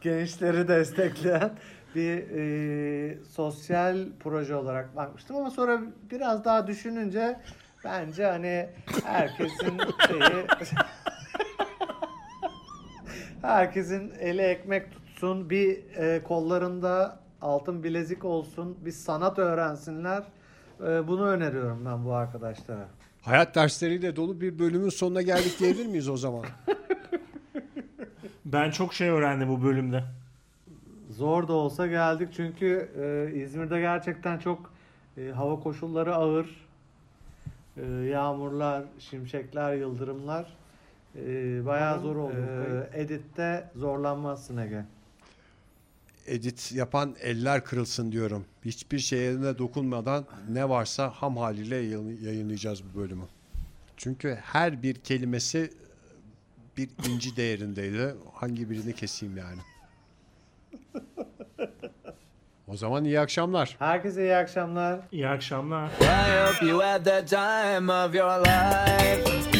gençleri 0.00 0.68
destekleyen 0.68 1.50
bir 1.94 2.24
e, 2.38 3.18
sosyal 3.24 3.98
proje 4.20 4.54
olarak 4.54 4.96
bakmıştım 4.96 5.36
ama 5.36 5.50
sonra 5.50 5.80
biraz 6.10 6.44
daha 6.44 6.66
düşününce 6.66 7.40
bence 7.84 8.26
hani 8.26 8.68
herkesin 9.04 9.78
şeyi 10.08 10.20
herkesin 13.42 14.12
eli 14.20 14.42
ekmek 14.42 14.92
tutsun 14.92 15.50
bir 15.50 15.78
e, 15.96 16.22
kollarında 16.22 17.18
altın 17.42 17.82
bilezik 17.84 18.24
olsun 18.24 18.76
bir 18.84 18.92
sanat 18.92 19.38
öğrensinler 19.38 20.22
E, 20.80 21.08
bunu 21.08 21.26
öneriyorum 21.26 21.84
ben 21.86 22.04
bu 22.04 22.14
arkadaşlara. 22.14 22.88
Hayat 23.22 23.54
dersleriyle 23.54 24.16
dolu 24.16 24.40
bir 24.40 24.58
bölümün 24.58 24.88
sonuna 24.88 25.22
geldik 25.22 25.58
diyebilir 25.60 25.86
miyiz 25.86 26.08
o 26.08 26.16
zaman? 26.16 26.44
Ben 28.44 28.70
çok 28.70 28.94
şey 28.94 29.08
öğrendim 29.08 29.48
bu 29.48 29.62
bölümde. 29.64 30.04
Zor 31.10 31.48
da 31.48 31.52
olsa 31.52 31.86
geldik 31.86 32.28
çünkü 32.36 32.90
e, 33.00 33.34
İzmir'de 33.38 33.80
gerçekten 33.80 34.38
çok 34.38 34.72
e, 35.18 35.28
hava 35.30 35.60
koşulları 35.60 36.14
ağır. 36.14 36.46
E, 37.76 37.86
yağmurlar, 37.86 38.82
şimşekler, 38.98 39.74
yıldırımlar 39.74 40.46
e, 41.16 41.66
bayağı 41.66 42.00
zor 42.00 42.16
oldu. 42.16 42.34
E, 42.94 43.00
editte 43.02 43.70
zorlanmazsın 43.76 44.56
Ege. 44.56 44.84
edit 46.26 46.72
yapan 46.74 47.14
eller 47.20 47.64
kırılsın 47.64 48.12
diyorum. 48.12 48.44
Hiçbir 48.64 48.98
şeye 48.98 49.58
dokunmadan 49.58 50.24
ne 50.50 50.68
varsa 50.68 51.10
ham 51.10 51.36
haliyle 51.36 51.76
yayın- 51.76 52.20
yayınlayacağız 52.24 52.82
bu 52.84 52.98
bölümü. 53.00 53.24
Çünkü 53.96 54.38
her 54.42 54.82
bir 54.82 54.94
kelimesi 54.94 55.70
bir 56.76 56.88
inci 57.08 57.36
değerindeydi. 57.36 58.14
Hangi 58.34 58.70
birini 58.70 58.94
keseyim 58.94 59.36
yani? 59.36 59.60
O 62.68 62.76
zaman 62.76 63.04
iyi 63.04 63.20
akşamlar. 63.20 63.76
Herkese 63.78 64.22
iyi 64.22 64.36
akşamlar. 64.36 65.00
İyi 65.12 65.28
akşamlar. 65.28 65.86
I 65.88 66.52
hope 66.54 66.66
you 66.66 66.82
had 66.82 67.04
the 67.04 67.24
time 67.26 67.92
of 67.92 68.14
your 68.14 68.40
life. 68.40 69.51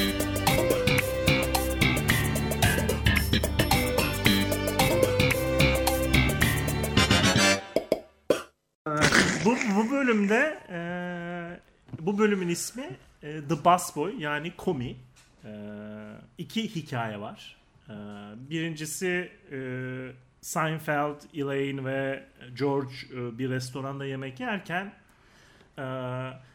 Bu, 9.76 9.90
bölümde 9.90 10.58
e, 10.70 10.78
bu 12.00 12.18
bölümün 12.18 12.48
ismi 12.48 12.96
e, 13.22 13.40
The 13.48 13.64
Bus 13.64 13.96
Boy 13.96 14.14
yani 14.18 14.56
Komi. 14.56 14.96
E, 15.44 15.50
iki 16.38 16.76
hikaye 16.76 17.20
var. 17.20 17.56
E, 17.88 17.92
birincisi 18.50 19.32
e, 19.52 19.58
Seinfeld, 20.40 21.20
Elaine 21.35 21.85
ve 21.85 22.24
George 22.58 22.94
e, 23.14 23.38
bir 23.38 23.50
restoranda 23.50 24.04
yemek 24.04 24.40
yerken 24.40 24.92
e, 25.78 25.82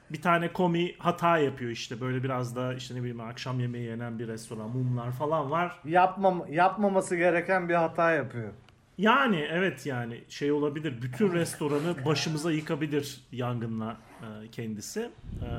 bir 0.10 0.22
tane 0.22 0.54
komi 0.54 0.98
hata 0.98 1.38
yapıyor 1.38 1.72
işte 1.72 2.02
böyle 2.02 2.24
biraz 2.24 2.56
da 2.56 2.74
işte 2.74 2.96
ne 2.96 3.00
bileyim 3.00 3.20
akşam 3.20 3.60
yemeği 3.60 3.86
yenen 3.86 4.20
bir 4.20 4.28
restoran 4.28 4.70
mumlar 4.70 5.12
falan 5.12 5.52
var. 5.52 5.80
Yapmam 5.86 6.46
yapmaması 6.50 7.16
gereken 7.16 7.70
bir 7.70 7.74
hata 7.74 8.12
yapıyor. 8.12 8.54
Yani 8.98 9.48
evet 9.52 9.86
yani 9.86 10.24
şey 10.30 10.52
olabilir. 10.52 11.02
Bütün 11.02 11.34
restoranı 11.34 12.06
başımıza 12.06 12.52
yıkabilir 12.52 13.22
yangınla 13.32 13.98
e, 14.22 14.52
kendisi. 14.52 15.00
E, 15.00 15.50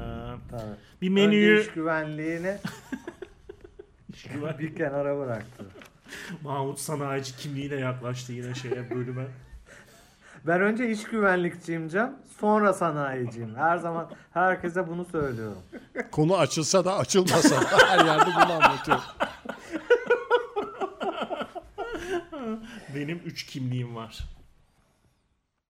Tabii. 0.51 0.63
bir 1.03 1.11
Önce 1.11 1.23
menüyü 1.23 1.61
iş 1.61 1.71
güvenliğini 1.71 2.57
bir 4.59 4.75
kenara 4.75 5.19
bıraktı. 5.19 5.65
Mahmut 6.43 6.81
sanayici 6.81 7.37
kimliğiyle 7.37 7.77
yaklaştı 7.77 8.33
yine 8.33 8.55
şeye 8.55 8.91
bölüme. 8.91 9.25
Ben 10.47 10.61
önce 10.61 10.91
iş 10.91 11.03
güvenlikçiyim 11.03 11.89
Can, 11.89 12.19
sonra 12.41 12.73
sanayiciyim. 12.73 13.57
Her 13.57 13.77
zaman 13.77 14.11
herkese 14.35 14.89
bunu 14.89 15.05
söylüyorum. 15.05 15.63
Konu 16.11 16.37
açılsa 16.37 16.85
da 16.85 16.99
açılmasa 16.99 17.57
da 17.57 17.89
her 17.89 18.05
yerde 18.05 18.31
bunu 18.35 18.53
anlatıyor. 18.53 19.01
Benim 22.95 23.19
üç 23.25 23.47
kimliğim 23.47 23.97
var. 23.97 24.25